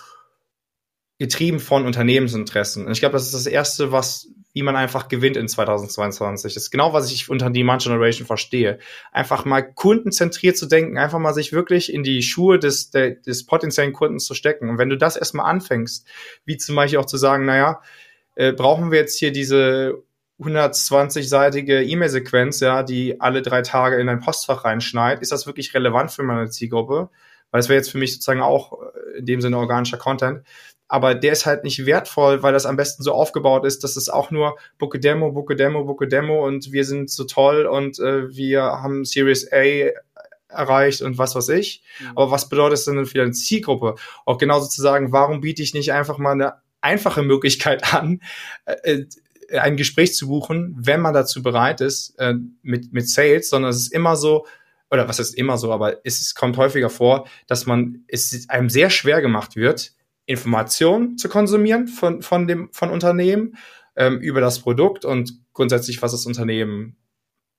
[1.19, 2.85] getrieben von Unternehmensinteressen.
[2.85, 6.53] Und ich glaube, das ist das Erste, was, wie man einfach gewinnt in 2022.
[6.53, 8.79] Das ist genau, was ich unter Demand Generation verstehe.
[9.11, 13.45] Einfach mal kundenzentriert zu denken, einfach mal sich wirklich in die Schuhe des, der, des
[13.45, 14.69] potenziellen Kunden zu stecken.
[14.69, 16.07] Und wenn du das erstmal anfängst,
[16.45, 17.81] wie zum Beispiel auch zu sagen, naja,
[18.35, 20.03] äh, brauchen wir jetzt hier diese
[20.43, 26.11] 120-seitige E-Mail-Sequenz, ja, die alle drei Tage in dein Postfach reinschneit, ist das wirklich relevant
[26.11, 27.09] für meine Zielgruppe?
[27.51, 30.43] Weil es wäre jetzt für mich sozusagen auch äh, in dem Sinne organischer Content
[30.93, 34.09] aber der ist halt nicht wertvoll, weil das am besten so aufgebaut ist, dass es
[34.09, 38.29] auch nur Bucke Demo, Bucke Demo, Bucke Demo und wir sind so toll und äh,
[38.29, 39.89] wir haben Series A
[40.49, 41.81] erreicht und was weiß ich.
[41.99, 42.09] Mhm.
[42.09, 43.95] Aber was bedeutet es denn für eine Zielgruppe?
[44.25, 48.21] Auch genauso zu sagen, warum biete ich nicht einfach mal eine einfache Möglichkeit an,
[48.65, 49.05] äh, äh,
[49.51, 53.77] ein Gespräch zu buchen, wenn man dazu bereit ist, äh, mit, mit Sales, sondern es
[53.77, 54.45] ist immer so,
[54.91, 58.89] oder was ist immer so, aber es, kommt häufiger vor, dass man es einem sehr
[58.89, 59.93] schwer gemacht wird,
[60.25, 63.57] Informationen zu konsumieren von, von dem, von Unternehmen
[63.95, 66.97] ähm, über das Produkt und grundsätzlich, was das Unternehmen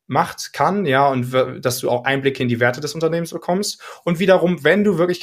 [0.07, 1.32] macht, kann, ja, und
[1.62, 3.80] dass du auch Einblicke in die Werte des Unternehmens bekommst.
[4.05, 5.20] Und wiederum, wenn du wirklich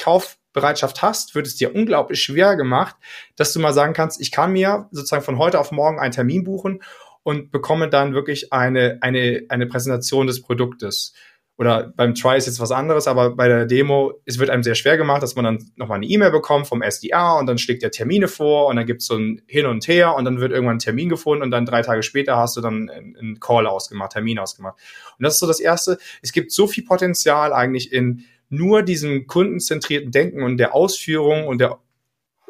[0.52, 2.96] Kaufbereitschaft hast, wird es dir unglaublich schwer gemacht,
[3.36, 6.44] dass du mal sagen kannst, ich kann mir sozusagen von heute auf morgen einen Termin
[6.44, 6.82] buchen
[7.22, 11.14] und bekomme dann wirklich eine, eine, eine Präsentation des Produktes
[11.58, 14.74] oder beim Try ist jetzt was anderes, aber bei der Demo, es wird einem sehr
[14.74, 17.90] schwer gemacht, dass man dann nochmal eine E-Mail bekommt vom SDR und dann schlägt der
[17.90, 20.76] Termine vor und dann gibt es so ein Hin und Her und dann wird irgendwann
[20.76, 24.38] ein Termin gefunden und dann drei Tage später hast du dann einen Call ausgemacht, Termin
[24.38, 24.80] ausgemacht.
[25.18, 25.98] Und das ist so das Erste.
[26.22, 31.58] Es gibt so viel Potenzial eigentlich in nur diesem kundenzentrierten Denken und der Ausführung und
[31.58, 31.78] der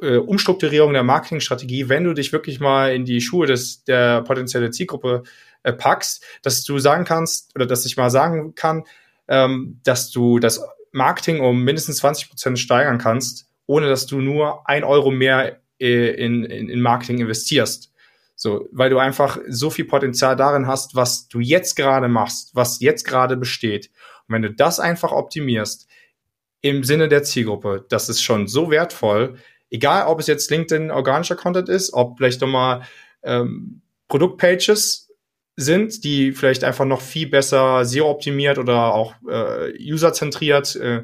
[0.01, 4.73] äh, Umstrukturierung der Marketingstrategie, wenn du dich wirklich mal in die Schuhe des, der potenziellen
[4.73, 5.23] Zielgruppe
[5.63, 8.85] äh, packst, dass du sagen kannst oder dass ich mal sagen kann,
[9.29, 14.69] ähm, dass du das Marketing um mindestens 20 Prozent steigern kannst, ohne dass du nur
[14.69, 17.93] ein Euro mehr äh, in, in, in Marketing investierst.
[18.35, 22.81] So, weil du einfach so viel Potenzial darin hast, was du jetzt gerade machst, was
[22.81, 23.91] jetzt gerade besteht.
[24.27, 25.87] Und wenn du das einfach optimierst,
[26.63, 29.37] im Sinne der Zielgruppe, das ist schon so wertvoll,
[29.71, 32.83] egal ob es jetzt LinkedIn organischer Content ist, ob vielleicht nochmal
[33.23, 35.11] ähm, Produktpages
[35.57, 41.03] sind, die vielleicht einfach noch viel besser SEO-optimiert oder auch äh, userzentriert äh,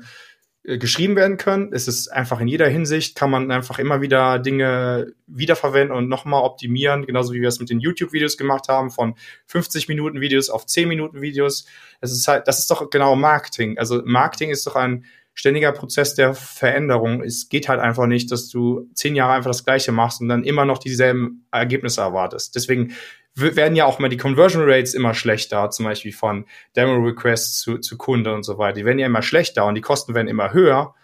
[0.69, 1.73] äh, geschrieben werden können.
[1.73, 6.43] Es ist einfach in jeder Hinsicht, kann man einfach immer wieder Dinge wiederverwenden und nochmal
[6.43, 9.15] optimieren, genauso wie wir es mit den YouTube-Videos gemacht haben, von
[9.47, 11.67] 50 Minuten Videos auf 10 Minuten Videos.
[12.01, 13.79] Es ist halt, das ist doch genau Marketing.
[13.79, 15.05] Also Marketing ist doch ein
[15.39, 17.23] ständiger Prozess der Veränderung.
[17.23, 20.43] Es geht halt einfach nicht, dass du zehn Jahre einfach das Gleiche machst und dann
[20.43, 22.57] immer noch dieselben Ergebnisse erwartest.
[22.57, 22.93] Deswegen
[23.35, 27.79] werden ja auch mal die Conversion Rates immer schlechter, zum Beispiel von Demo Requests zu,
[27.79, 28.75] zu Kunde und so weiter.
[28.75, 30.97] Die werden ja immer schlechter und die Kosten werden immer höher.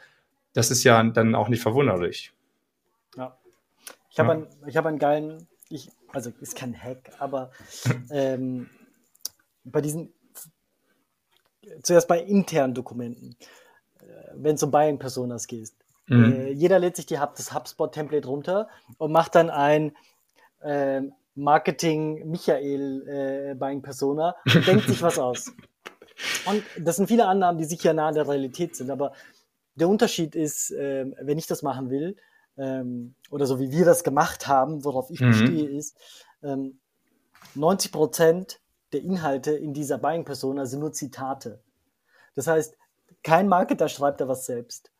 [0.52, 2.32] Das ist ja dann auch nicht verwunderlich.
[3.16, 3.38] Ja.
[4.10, 4.34] Ich habe ja.
[4.34, 7.52] einen, ich hab einen geilen, ich, also ist kein Hack, aber
[8.10, 8.68] ähm,
[9.62, 10.12] bei diesen,
[11.84, 13.36] zuerst bei internen Dokumenten,
[14.36, 15.72] wenn es um Buying Personas geht.
[16.06, 16.32] Mhm.
[16.32, 18.68] Äh, jeder lädt sich die, das HubSpot-Template runter
[18.98, 19.96] und macht dann ein
[20.62, 25.52] ähm, Marketing Michael äh, Buying Persona und denkt sich was aus.
[26.46, 29.14] Und das sind viele Annahmen, die sicher nah an der Realität sind, aber
[29.74, 32.16] der Unterschied ist, äh, wenn ich das machen will,
[32.56, 35.30] ähm, oder so wie wir das gemacht haben, worauf ich mhm.
[35.30, 35.98] bestehe, ist,
[36.42, 36.78] ähm,
[37.54, 38.60] 90 Prozent
[38.92, 41.60] der Inhalte in dieser Buying Persona sind nur Zitate.
[42.34, 42.76] Das heißt,
[43.24, 44.92] kein Marketer schreibt da was selbst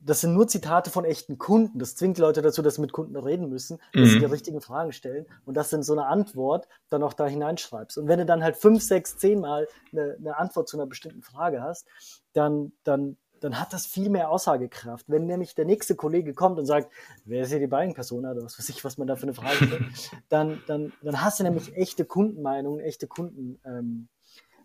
[0.00, 1.78] das sind nur Zitate von echten Kunden.
[1.78, 4.06] Das zwingt Leute dazu, dass sie mit Kunden reden müssen, dass mhm.
[4.08, 7.98] sie die richtigen Fragen stellen und dass du so eine Antwort dann auch da hineinschreibst.
[7.98, 11.22] Und wenn du dann halt fünf, sechs, zehn Mal eine, eine Antwort zu einer bestimmten
[11.22, 11.86] Frage hast,
[12.32, 15.04] dann, dann, dann hat das viel mehr Aussagekraft.
[15.08, 16.90] Wenn nämlich der nächste Kollege kommt und sagt,
[17.26, 19.66] wer ist hier die Buying-Persona oder was weiß ich, was man da für eine Frage
[19.66, 19.84] stellt,
[20.30, 24.08] dann, dann, dann hast du nämlich echte Kundenmeinungen, echte Kunden, ähm,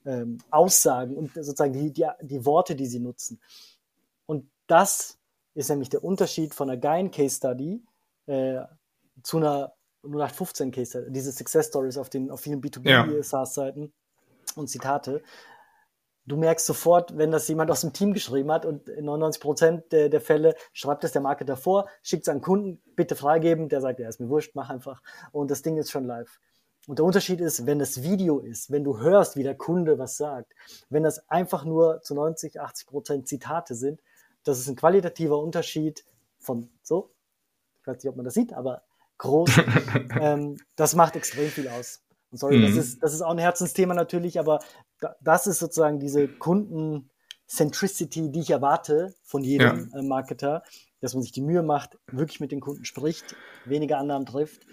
[0.06, 3.40] ähm, Aussagen und sozusagen die, die, die Worte, die sie nutzen.
[4.26, 5.18] Und das
[5.54, 7.84] ist nämlich der Unterschied von einer geilen Case Study
[8.28, 8.62] äh,
[9.24, 13.04] zu einer 0815 Case Study, diese Success Stories auf den auf vielen B2B ja.
[14.56, 15.24] Und Zitate.
[16.28, 19.92] Du merkst sofort, wenn das jemand aus dem Team geschrieben hat und in 99 Prozent
[19.92, 23.80] der, der, Fälle schreibt es der Marketer vor, schickt es an Kunden, bitte freigeben, der
[23.80, 25.04] sagt, ja, ist mir wurscht, mach einfach.
[25.32, 26.40] Und das Ding ist schon live.
[26.88, 30.18] Und der Unterschied ist, wenn das Video ist, wenn du hörst, wie der Kunde was
[30.18, 30.54] sagt,
[30.90, 34.02] wenn das einfach nur zu 90, 80 Prozent Zitate sind,
[34.44, 36.06] das ist ein qualitativer Unterschied
[36.40, 37.12] von so,
[37.82, 38.84] ich weiß nicht, ob man das sieht, aber
[39.18, 39.50] groß.
[40.20, 42.04] ähm, das macht extrem viel aus.
[42.32, 42.68] Und sorry, mhm.
[42.68, 44.60] das, ist, das ist auch ein Herzensthema natürlich, aber
[45.22, 50.00] das ist sozusagen diese Kunden-Centricity, die ich erwarte von jedem ja.
[50.00, 50.64] äh, Marketer,
[51.02, 54.66] dass man sich die Mühe macht, wirklich mit den Kunden spricht, weniger Annahmen trifft,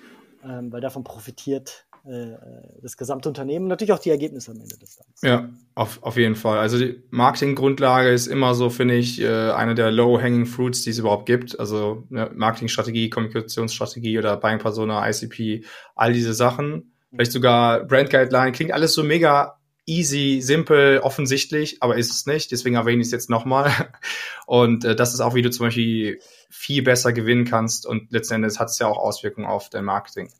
[0.44, 4.96] ähm, weil davon profitiert das gesamte Unternehmen und natürlich auch die Ergebnisse am Ende des
[4.96, 5.22] Tages.
[5.22, 6.58] Ja, auf, auf jeden Fall.
[6.58, 10.98] Also die Marketinggrundlage ist immer so, finde ich, äh, eine der low-hanging fruits, die es
[10.98, 11.60] überhaupt gibt.
[11.60, 16.92] Also ne, Marketingstrategie, Kommunikationsstrategie oder Buying Persona, ICP, all diese Sachen.
[17.10, 22.50] Vielleicht sogar Brand Guideline, klingt alles so mega easy, simpel, offensichtlich, aber ist es nicht.
[22.52, 23.70] Deswegen erwähne ich es jetzt nochmal.
[24.46, 27.86] Und äh, das ist auch, wie du zum Beispiel viel besser gewinnen kannst.
[27.86, 30.30] Und letzten Endes hat es ja auch Auswirkungen auf dein Marketing.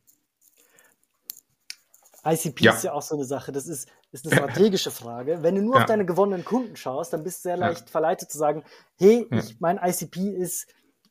[2.25, 2.73] ICP ja.
[2.73, 3.51] ist ja auch so eine Sache.
[3.53, 5.43] Das ist, ist eine strategische Frage.
[5.43, 5.81] Wenn du nur ja.
[5.81, 7.87] auf deine gewonnenen Kunden schaust, dann bist du sehr leicht ja.
[7.87, 8.63] verleitet zu sagen,
[8.99, 10.69] hey, ich, mein ICP ist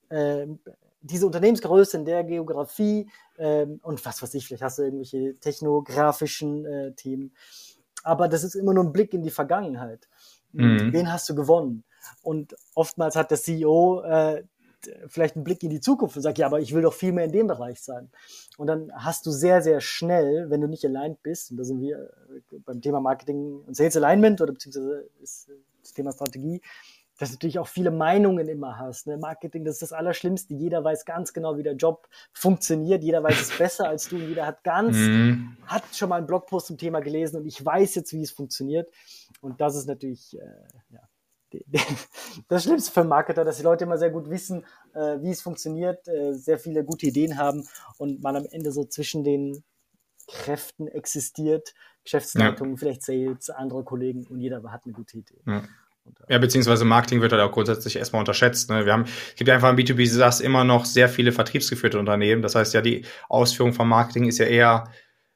[0.09, 0.47] äh,
[1.01, 6.65] diese Unternehmensgröße in der Geografie äh, und was weiß ich, vielleicht hast du irgendwelche technografischen
[6.65, 7.33] äh, Themen.
[8.03, 10.07] Aber das ist immer nur ein Blick in die Vergangenheit.
[10.53, 10.93] Mhm.
[10.93, 11.83] Wen hast du gewonnen?
[12.21, 14.43] Und oftmals hat der CEO äh,
[15.07, 17.25] vielleicht einen Blick in die Zukunft und sagt, ja, aber ich will doch viel mehr
[17.25, 18.09] in dem Bereich sein.
[18.57, 21.81] Und dann hast du sehr, sehr schnell, wenn du nicht aligned bist, und da sind
[21.81, 26.61] wir äh, beim Thema Marketing und Sales Alignment oder beziehungsweise ist äh, das Thema Strategie,
[27.21, 29.05] dass du natürlich auch viele Meinungen immer hast.
[29.05, 29.15] Ne?
[29.15, 30.55] Marketing, das ist das Allerschlimmste.
[30.55, 33.03] Jeder weiß ganz genau, wie der Job funktioniert.
[33.03, 34.15] Jeder weiß es besser als du.
[34.15, 35.55] Und jeder hat ganz, mhm.
[35.67, 38.91] hat schon mal einen Blogpost zum Thema gelesen und ich weiß jetzt, wie es funktioniert.
[39.39, 40.45] Und das ist natürlich, äh,
[40.89, 41.01] ja,
[42.47, 46.07] das Schlimmste für Marketer, dass die Leute immer sehr gut wissen, äh, wie es funktioniert,
[46.07, 49.63] äh, sehr viele gute Ideen haben und man am Ende so zwischen den
[50.27, 51.73] Kräften existiert,
[52.03, 52.75] Geschäftsleitung, ja.
[52.77, 55.41] vielleicht Sales, andere Kollegen und jeder hat eine gute Idee.
[55.45, 55.63] Ja.
[56.29, 58.69] Ja, beziehungsweise Marketing wird halt auch grundsätzlich erstmal unterschätzt.
[58.69, 58.85] Ne?
[58.85, 62.41] Wir haben, es gibt einfach im B2B SaaS immer noch sehr viele vertriebsgeführte Unternehmen.
[62.41, 64.85] Das heißt ja, die Ausführung von Marketing ist ja eher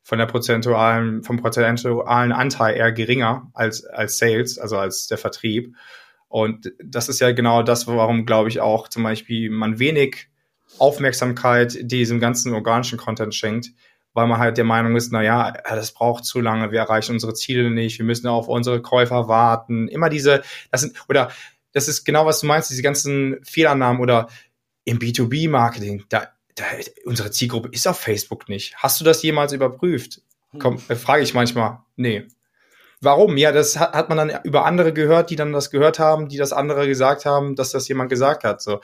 [0.01, 5.76] von der prozentualen, vom prozentualen Anteil eher geringer als, als Sales, also als der Vertrieb.
[6.28, 10.28] Und das ist ja genau das, warum, glaube ich, auch zum Beispiel man wenig
[10.80, 13.72] Aufmerksamkeit diesem ganzen organischen Content schenkt,
[14.14, 17.34] weil man halt der Meinung ist, na ja, das braucht zu lange, wir erreichen unsere
[17.34, 19.88] Ziele nicht, wir müssen auf unsere Käufer warten.
[19.88, 21.32] Immer diese, das sind, oder
[21.74, 24.28] das ist genau, was du meinst, diese ganzen Fehlannahmen oder
[24.86, 26.64] im B2B-Marketing, da, da,
[27.06, 28.76] unsere Zielgruppe ist auf Facebook nicht.
[28.78, 30.22] Hast du das jemals überprüft?
[30.60, 31.80] Komm, äh, frage ich manchmal.
[31.98, 32.28] Nee.
[33.02, 33.38] Warum?
[33.38, 36.38] Ja, das hat, hat man dann über andere gehört, die dann das gehört haben, die
[36.38, 38.62] das andere gesagt haben, dass das jemand gesagt hat.
[38.62, 38.80] So,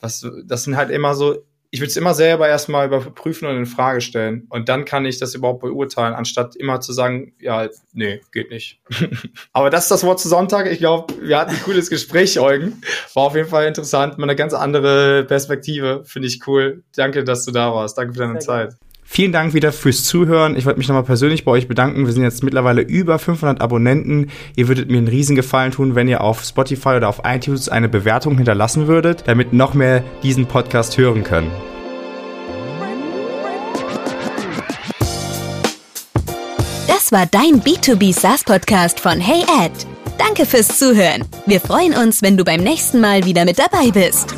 [0.00, 1.44] was, das sind halt immer so.
[1.74, 4.46] Ich würde es immer selber erstmal überprüfen und in Frage stellen.
[4.50, 8.82] Und dann kann ich das überhaupt beurteilen, anstatt immer zu sagen, ja, nee, geht nicht.
[9.54, 10.70] Aber das ist das Wort zu Sonntag.
[10.70, 12.82] Ich glaube, wir hatten ein cooles Gespräch, Eugen.
[13.14, 14.18] War auf jeden Fall interessant.
[14.18, 16.02] Mal eine ganz andere Perspektive.
[16.04, 16.82] Finde ich cool.
[16.94, 17.96] Danke, dass du da warst.
[17.96, 18.68] Danke für deine Sehr Zeit.
[18.68, 18.91] Gerne.
[19.14, 20.56] Vielen Dank wieder fürs Zuhören.
[20.56, 22.06] Ich wollte mich nochmal persönlich bei euch bedanken.
[22.06, 24.30] Wir sind jetzt mittlerweile über 500 Abonnenten.
[24.56, 27.90] Ihr würdet mir einen riesen Gefallen tun, wenn ihr auf Spotify oder auf iTunes eine
[27.90, 31.50] Bewertung hinterlassen würdet, damit noch mehr diesen Podcast hören können.
[36.88, 39.72] Das war dein B2B SaaS Podcast von Hey Ed.
[40.16, 41.26] Danke fürs Zuhören.
[41.44, 44.34] Wir freuen uns, wenn du beim nächsten Mal wieder mit dabei bist.